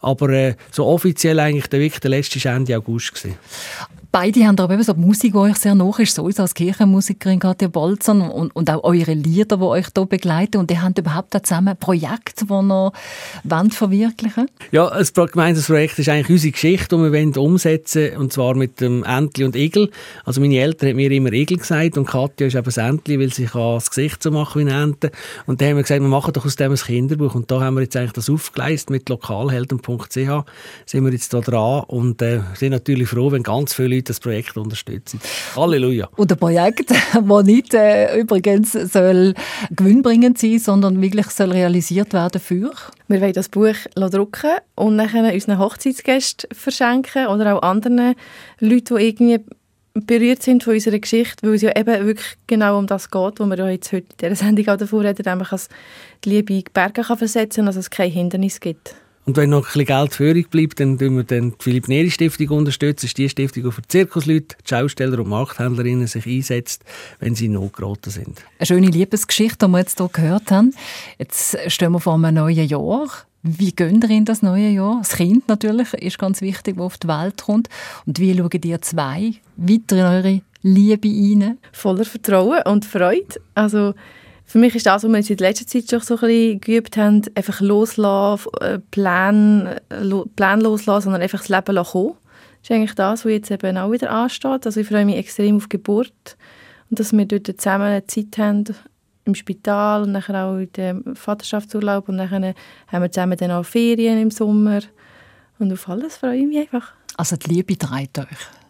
Aber 0.01 0.29
äh, 0.31 0.55
so 0.71 0.87
offiziell 0.87 1.39
eigentlich 1.41 1.69
der, 1.69 1.81
wirklich 1.81 2.01
der 2.01 2.11
letzte 2.11 2.43
war 2.45 2.57
Ende 2.57 2.77
August. 2.77 3.15
Gewesen. 3.15 3.37
Beide 4.15 4.47
haben 4.47 4.57
aber 4.61 4.75
eben 4.75 4.83
so 4.85 4.93
die 4.93 5.01
Musik, 5.01 5.33
die 5.33 5.39
euch 5.39 5.57
sehr 5.57 5.75
nach 5.75 5.99
ist, 5.99 6.15
sowieso 6.15 6.43
als 6.43 6.55
Kirchenmusikerin 6.55 7.41
Katja 7.41 7.67
Bolzern 7.67 8.21
und, 8.21 8.55
und 8.55 8.71
auch 8.71 8.85
eure 8.85 9.13
Lieder, 9.13 9.57
die 9.57 9.63
euch 9.65 9.87
hier 9.93 10.07
begleiten. 10.07 10.59
Und 10.59 10.71
ihr 10.71 10.81
habt 10.83 10.97
überhaupt 10.97 11.35
auch 11.35 11.41
zusammen 11.43 11.71
ein 11.71 11.77
Projekt, 11.77 12.43
das 12.43 12.49
ihr 12.49 12.93
wollt 13.43 13.75
verwirklichen 13.75 14.47
Ja, 14.71 14.87
ein 14.87 15.05
gemeinsames 15.13 15.67
Projekt 15.67 15.99
ist 15.99 16.09
eigentlich 16.09 16.31
unsere 16.31 16.53
Geschichte, 16.53 16.95
die 16.95 17.03
wir 17.03 17.13
wollen 17.13 17.37
umsetzen 17.37 18.03
wollen, 18.03 18.17
und 18.19 18.33
zwar 18.33 18.55
mit 18.55 18.81
dem 18.81 19.03
Entli 19.03 19.43
und 19.43 19.57
Igel. 19.57 19.91
Also 20.25 20.41
meine 20.41 20.59
Eltern 20.59 20.91
haben 20.91 20.97
mir 20.97 21.11
immer 21.11 21.33
Igel 21.33 21.59
gesagt 21.59 21.99
und 21.99 22.07
Katja 22.07 22.47
ist 22.47 22.55
eben 22.55 22.65
das 22.65 22.77
Entli, 22.77 23.13
weil 23.20 23.33
sie 23.33 23.46
kann 23.46 23.74
das 23.74 23.90
Gesicht 23.90 24.22
so 24.22 24.31
machen 24.31 24.61
wie 24.64 24.70
eine 24.70 24.83
Ente. 24.83 25.11
Und 25.46 25.61
dann 25.61 25.70
haben 25.70 25.77
wir 25.77 25.83
gesagt, 25.83 26.00
wir 26.00 26.09
machen 26.09 26.33
doch 26.33 26.44
aus 26.44 26.57
dem 26.57 26.72
ein 26.72 26.79
Kinderbuch. 26.79 27.35
Und 27.35 27.50
da 27.50 27.61
haben 27.61 27.74
wir 27.74 27.83
jetzt 27.83 27.96
eigentlich 27.96 28.12
das 28.12 28.31
aufgeleistet 28.31 28.90
mit 28.90 29.09
lokalhelden.ch 29.09 30.14
sind 30.87 31.05
wir 31.05 31.12
jetzt 31.12 31.33
da 31.33 31.40
dran 31.40 31.85
und 31.88 32.22
äh, 32.22 32.40
sind 32.55 32.70
natürlich 32.70 33.09
froh, 33.09 33.33
wenn 33.33 33.42
ganz 33.42 33.74
viele 33.74 33.96
Leute 33.96 34.05
das 34.05 34.20
Projekt 34.20 34.57
unterstützen. 34.57 35.20
Halleluja. 35.57 36.09
Und 36.16 36.31
ein 36.31 36.38
Projekt, 36.38 36.90
das 37.12 37.44
nicht 37.44 37.74
äh, 37.74 38.18
übrigens 38.18 38.72
soll 38.72 39.35
gewinnbringend 39.70 40.38
sein, 40.38 40.59
sondern 40.59 41.00
wirklich 41.00 41.27
soll 41.27 41.53
realisiert 41.53 42.12
werden 42.12 42.40
für? 42.40 42.72
Wir 43.09 43.20
wollen 43.20 43.33
das 43.33 43.48
Buch 43.48 43.77
drucken 43.94 44.50
und 44.74 44.98
dann 44.98 45.33
unseren 45.33 45.59
Hochzeitsgästen 45.59 46.48
verschenken 46.55 47.27
oder 47.27 47.57
auch 47.57 47.62
anderen 47.62 48.14
Leuten, 48.61 48.96
die 48.96 49.07
irgendwie 49.07 49.40
berührt 49.95 50.43
sind 50.43 50.65
von 50.65 50.75
unserer 50.75 50.99
Geschichte, 50.99 51.47
weil 51.47 51.55
es 51.55 51.63
ja 51.63 51.71
eben 51.77 52.07
wirklich 52.07 52.37
genau 52.47 52.79
um 52.79 52.87
das 52.87 53.11
geht, 53.11 53.39
wo 53.39 53.47
wir 53.47 53.57
ja 53.57 53.69
jetzt 53.69 53.93
heute 53.93 54.07
in 54.11 54.17
dieser 54.21 54.35
Sendung 54.45 54.69
auch 54.69 54.77
davor 54.77 55.05
reden, 55.05 55.23
nämlich 55.25 55.49
dass 55.49 55.69
die 56.25 56.31
Liebe 56.31 56.53
in 56.53 56.61
die 56.61 56.71
Berge 56.73 57.05
versetzen 57.05 57.59
kann, 57.59 57.67
dass 57.67 57.77
es 57.77 57.91
kein 57.91 58.11
Hindernis 58.11 58.59
gibt. 58.59 58.97
Und 59.27 59.39
wenn 59.39 59.51
noch 59.51 59.61
ein 59.61 59.65
bisschen 59.65 59.87
Geld 59.87 60.15
für 60.15 60.31
übrig 60.31 60.51
bleibt, 60.51 60.81
dann 60.81 61.01
unterstützen 61.01 61.17
wir 61.17 61.25
dann 61.25 61.53
die 61.53 61.57
Philipp 61.59 61.89
Neri 61.89 62.11
Stiftung 62.11 62.49
unterstützen. 62.49 62.97
Das 62.97 63.05
ist 63.05 63.17
die 63.17 63.29
Stiftung, 63.29 63.63
die 63.63 63.71
für 63.71 63.83
Zirkusleute, 63.83 64.57
die 64.63 64.69
Schausteller 64.69 65.19
und 65.19 65.29
Markthändlerinnen 65.29 66.07
sich 66.07 66.27
einsetzt, 66.27 66.85
wenn 67.21 67.35
sie 67.35 67.47
in 67.47 67.53
Not 67.53 67.73
geraten 67.73 68.11
sind. 68.11 68.45
Eine 68.59 68.67
schöne 68.67 68.89
Liebesgeschichte, 68.89 69.67
die 69.67 69.73
wir 69.73 69.79
jetzt 69.79 69.99
hier 69.99 70.11
gehört 70.13 70.51
haben. 70.51 70.75
Jetzt 71.19 71.57
stehen 71.69 71.93
wir 71.93 72.01
vor 72.01 72.15
einem 72.15 72.35
neuen 72.35 72.67
Jahr. 72.67 73.09
Wie 73.47 73.73
gehen 73.73 74.01
ihr 74.03 74.09
in 74.09 74.25
das 74.25 74.41
neue 74.41 74.71
Jahr? 74.71 74.97
Das 75.01 75.17
Kind 75.17 75.49
natürlich 75.49 75.93
ist 75.93 76.19
ganz 76.19 76.41
wichtig, 76.41 76.77
das 76.77 76.85
auf 76.85 76.97
die 76.97 77.09
Welt 77.09 77.43
kommt. 77.43 77.69
Und 78.07 78.19
wie 78.19 78.35
schauen 78.35 78.61
ihr 78.65 78.81
zwei 78.81 79.35
weiter 79.57 79.97
in 79.97 80.03
eure 80.03 80.41
Liebe 80.63 81.09
rein? 81.09 81.59
Voller 81.71 82.07
Vertrauen 82.07 82.63
und 82.65 82.87
Freude. 82.87 83.39
Also 83.55 83.93
für 84.47 84.59
mich 84.59 84.75
ist 84.75 84.87
das, 84.87 85.05
was 85.05 85.11
wir 85.11 85.19
jetzt 85.19 85.29
in 85.29 85.37
letzter 85.37 85.67
Zeit 85.67 85.91
schon 85.91 86.01
so 86.01 86.15
ein 86.15 86.21
bisschen 86.21 86.61
geübt 86.61 86.97
haben, 86.97 87.21
einfach 87.35 87.61
loslassen, 87.61 88.51
äh, 88.63 88.79
Plan, 88.79 89.79
Plan 90.37 90.63
loslassen, 90.63 91.05
sondern 91.05 91.21
einfach 91.21 91.41
das 91.41 91.51
Leben 91.51 91.85
kommen. 91.85 92.15
Das 92.63 92.71
ist 92.71 92.75
eigentlich 92.75 92.95
das, 92.95 93.27
was 93.27 93.31
jetzt 93.31 93.51
eben 93.51 93.77
auch 93.77 93.93
wieder 93.93 94.11
ansteht. 94.11 94.65
Also 94.65 94.81
ich 94.81 94.89
freue 94.89 95.05
mich 95.05 95.17
extrem 95.17 95.57
auf 95.57 95.65
die 95.65 95.77
Geburt 95.77 96.39
und 96.89 96.99
dass 96.99 97.13
wir 97.13 97.27
dort 97.27 97.61
zusammen 97.61 98.03
Zeit 98.07 98.39
haben 98.39 98.65
im 99.25 99.35
Spital 99.35 100.03
und 100.03 100.15
dann 100.15 100.37
auch 100.37 100.57
in 100.57 100.73
dem 100.73 101.17
Vaterschaftsurlaub 101.17 102.09
und 102.09 102.19
dann 102.19 102.31
haben 102.31 102.55
wir 102.91 103.11
zusammen 103.11 103.39
dann 103.39 103.51
auch 103.51 103.65
Ferien 103.65 104.21
im 104.21 104.31
Sommer 104.31 104.81
und 105.59 105.73
auf 105.73 105.89
alles 105.89 106.17
freue 106.19 106.37
ich 106.39 106.47
mich 106.47 106.59
einfach. 106.59 106.93
Also 107.17 107.37
die 107.37 107.49
Liebe 107.49 107.79
treibt 107.79 108.19
euch? 108.19 108.27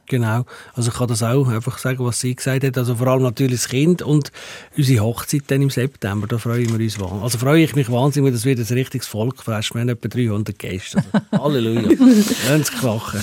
Genau. 0.06 0.44
Also 0.74 0.90
ich 0.90 0.96
kann 0.96 1.08
das 1.08 1.22
auch 1.22 1.48
einfach 1.48 1.78
sagen, 1.78 2.04
was 2.04 2.20
sie 2.20 2.34
gesagt 2.34 2.64
hat. 2.64 2.76
Also 2.76 2.96
vor 2.96 3.06
allem 3.06 3.22
natürlich 3.22 3.60
das 3.60 3.68
Kind 3.68 4.02
und 4.02 4.30
unsere 4.76 5.02
Hochzeit 5.02 5.42
dann 5.48 5.62
im 5.62 5.70
September. 5.70 6.26
Da 6.26 6.38
freuen 6.38 6.68
wir 6.68 6.84
uns 6.84 7.00
wahnsinnig. 7.00 7.22
Also 7.22 7.38
freue 7.38 7.64
ich 7.64 7.74
mich 7.74 7.90
wahnsinnig, 7.90 8.32
das 8.32 8.44
wird 8.44 8.58
ein 8.58 8.74
richtiges 8.76 9.06
Volkfest. 9.06 9.74
Wir 9.74 9.80
haben 9.80 9.88
etwa 9.88 10.08
300 10.08 10.58
Gäste. 10.58 11.02
Also, 11.12 11.24
Halleluja. 11.44 11.96
Lasst 12.48 12.72
klachen. 12.78 13.20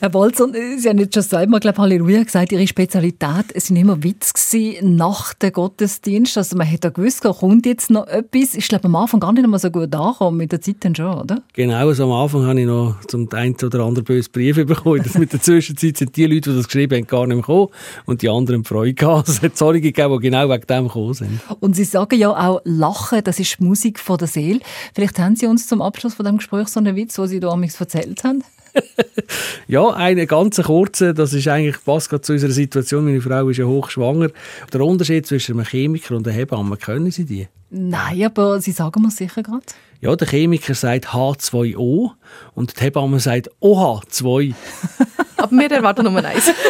Herr 0.00 0.08
Bolzon, 0.08 0.54
Sie 0.78 0.88
haben 0.88 0.98
jetzt 0.98 1.14
schon 1.14 1.22
zweimal, 1.22 1.60
glaube 1.60 1.78
Halleluja 1.78 2.22
gesagt, 2.22 2.52
Ihre 2.52 2.66
Spezialität, 2.66 3.46
es 3.54 3.66
sind 3.66 3.76
immer 3.76 4.02
Witze 4.02 4.74
nach 4.82 5.34
dem 5.34 5.52
Gottesdienst. 5.52 6.38
Also 6.38 6.56
man 6.56 6.66
hätte 6.66 6.90
gewusst, 6.90 7.24
da 7.24 7.32
kommt 7.32 7.66
jetzt 7.66 7.90
noch 7.90 8.06
etwas. 8.06 8.54
Ich 8.54 8.68
glaube 8.68 8.86
am 8.86 8.96
Anfang 8.96 9.20
gar 9.20 9.32
nicht 9.32 9.46
mehr 9.46 9.58
so 9.58 9.70
gut 9.70 9.94
angekommen, 9.94 10.36
mit 10.36 10.52
der 10.52 10.60
Zeit 10.60 10.76
dann 10.80 10.94
schon, 10.94 11.14
oder? 11.14 11.42
Genau, 11.52 11.88
also 11.88 12.04
am 12.04 12.12
Anfang 12.12 12.46
habe 12.46 12.60
ich 12.60 12.66
noch 12.66 13.00
zum 13.06 13.28
einen 13.32 13.54
oder 13.54 13.80
anderen 13.84 14.04
bösen 14.04 14.32
Brief 14.32 14.56
bekommen. 14.56 15.02
Das 15.02 15.18
mit 15.18 15.32
der 15.32 15.40
Zwischenzeit 15.42 15.89
Zeit 15.92 15.98
sind 15.98 16.16
die 16.16 16.26
Leute, 16.26 16.50
die 16.50 16.56
das 16.56 16.66
geschrieben 16.66 16.96
haben, 16.96 17.06
gar 17.06 17.26
nicht 17.26 17.36
mehr 17.36 17.42
gekommen 17.42 17.68
und 18.06 18.22
die 18.22 18.28
anderen 18.28 18.64
Freude 18.64 18.94
gehabt. 18.94 19.28
Es 19.40 19.42
hat 19.42 19.56
solche 19.56 19.80
gegeben, 19.80 20.12
die 20.14 20.28
genau 20.28 20.48
wegen 20.48 20.66
dem 20.66 20.86
gekommen 20.88 21.14
sind. 21.14 21.40
Und 21.60 21.76
Sie 21.76 21.84
sagen 21.84 22.18
ja 22.18 22.30
auch, 22.30 22.60
Lachen, 22.64 23.22
das 23.24 23.38
ist 23.38 23.60
Musik 23.60 23.98
von 23.98 24.18
der 24.18 24.28
Seele. 24.28 24.60
Vielleicht 24.94 25.18
haben 25.18 25.36
Sie 25.36 25.46
uns 25.46 25.66
zum 25.66 25.82
Abschluss 25.82 26.14
von 26.14 26.26
dem 26.26 26.38
Gespräch 26.38 26.68
so 26.68 26.80
einen 26.80 26.96
Witz, 26.96 27.14
den 27.14 27.26
Sie 27.26 27.40
da 27.40 27.56
erzählt 27.60 28.24
haben? 28.24 28.42
ja, 29.68 29.88
eine 29.90 30.26
ganz 30.26 30.60
kurze, 30.62 31.14
das 31.14 31.32
ist 31.32 31.48
eigentlich 31.48 31.82
passt 31.84 32.10
gerade 32.10 32.22
zu 32.22 32.32
unserer 32.32 32.50
Situation. 32.50 33.04
Meine 33.04 33.20
Frau 33.20 33.48
ist 33.48 33.58
ja 33.58 33.64
hochschwanger. 33.64 34.28
Der 34.72 34.80
Unterschied 34.80 35.26
zwischen 35.26 35.56
einem 35.56 35.66
Chemiker 35.66 36.16
und 36.16 36.26
einer 36.26 36.36
Hebamme, 36.36 36.76
können 36.76 37.10
Sie 37.10 37.24
die? 37.24 37.48
Nein, 37.70 38.24
aber 38.24 38.60
Sie 38.60 38.72
sagen 38.72 39.02
mir 39.02 39.10
sicher 39.10 39.42
gerade. 39.42 39.62
Ja, 40.00 40.16
der 40.16 40.26
Chemiker 40.26 40.74
sagt 40.74 41.08
H2O 41.08 42.10
und 42.54 42.76
die 42.76 42.84
Hebamme 42.84 43.20
sagt 43.20 43.50
OH2. 43.60 44.54
aber 45.36 45.52
wir 45.52 45.70
erwarten 45.70 46.04
Nummer 46.04 46.24
eins. 46.24 46.50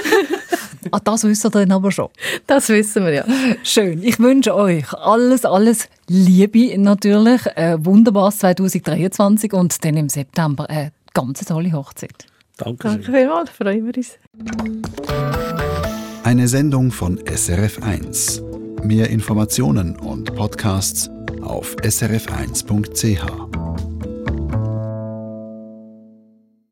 Ah, 0.93 1.01
das 1.01 1.25
wissen 1.25 1.45
wir 1.45 1.51
dann 1.61 1.73
aber 1.73 1.93
schon. 1.93 2.09
Das 2.47 2.69
wissen 2.71 3.05
wir, 3.05 3.13
ja. 3.13 3.25
Schön. 3.63 4.03
Ich 4.03 4.19
wünsche 4.19 4.55
euch 4.55 4.93
alles, 4.95 5.45
alles 5.45 5.89
Liebe 6.09 6.77
natürlich. 6.79 7.47
Ein 7.55 7.85
wunderbares 7.85 8.39
2023 8.39 9.53
und 9.53 9.85
dann 9.85 9.97
im 9.97 10.09
September 10.09 10.69
eine 10.71 10.93
ganz 11.15 11.45
tolle 11.45 11.73
Hochzeit. 11.73 12.27
Danke. 12.57 12.89
Danke 12.89 13.13
vielmals, 13.13 13.51
freuen 13.51 13.87
wir 13.87 13.97
uns. 13.97 14.19
Eine 16.25 16.49
Sendung 16.49 16.93
von 16.93 17.19
SRF1. 17.19 18.85
Mehr 18.85 19.11
Informationen 19.11 19.97
und 19.97 20.35
Podcasts 20.35 21.11
auf 21.43 21.77
srf1.ch. 21.77 23.90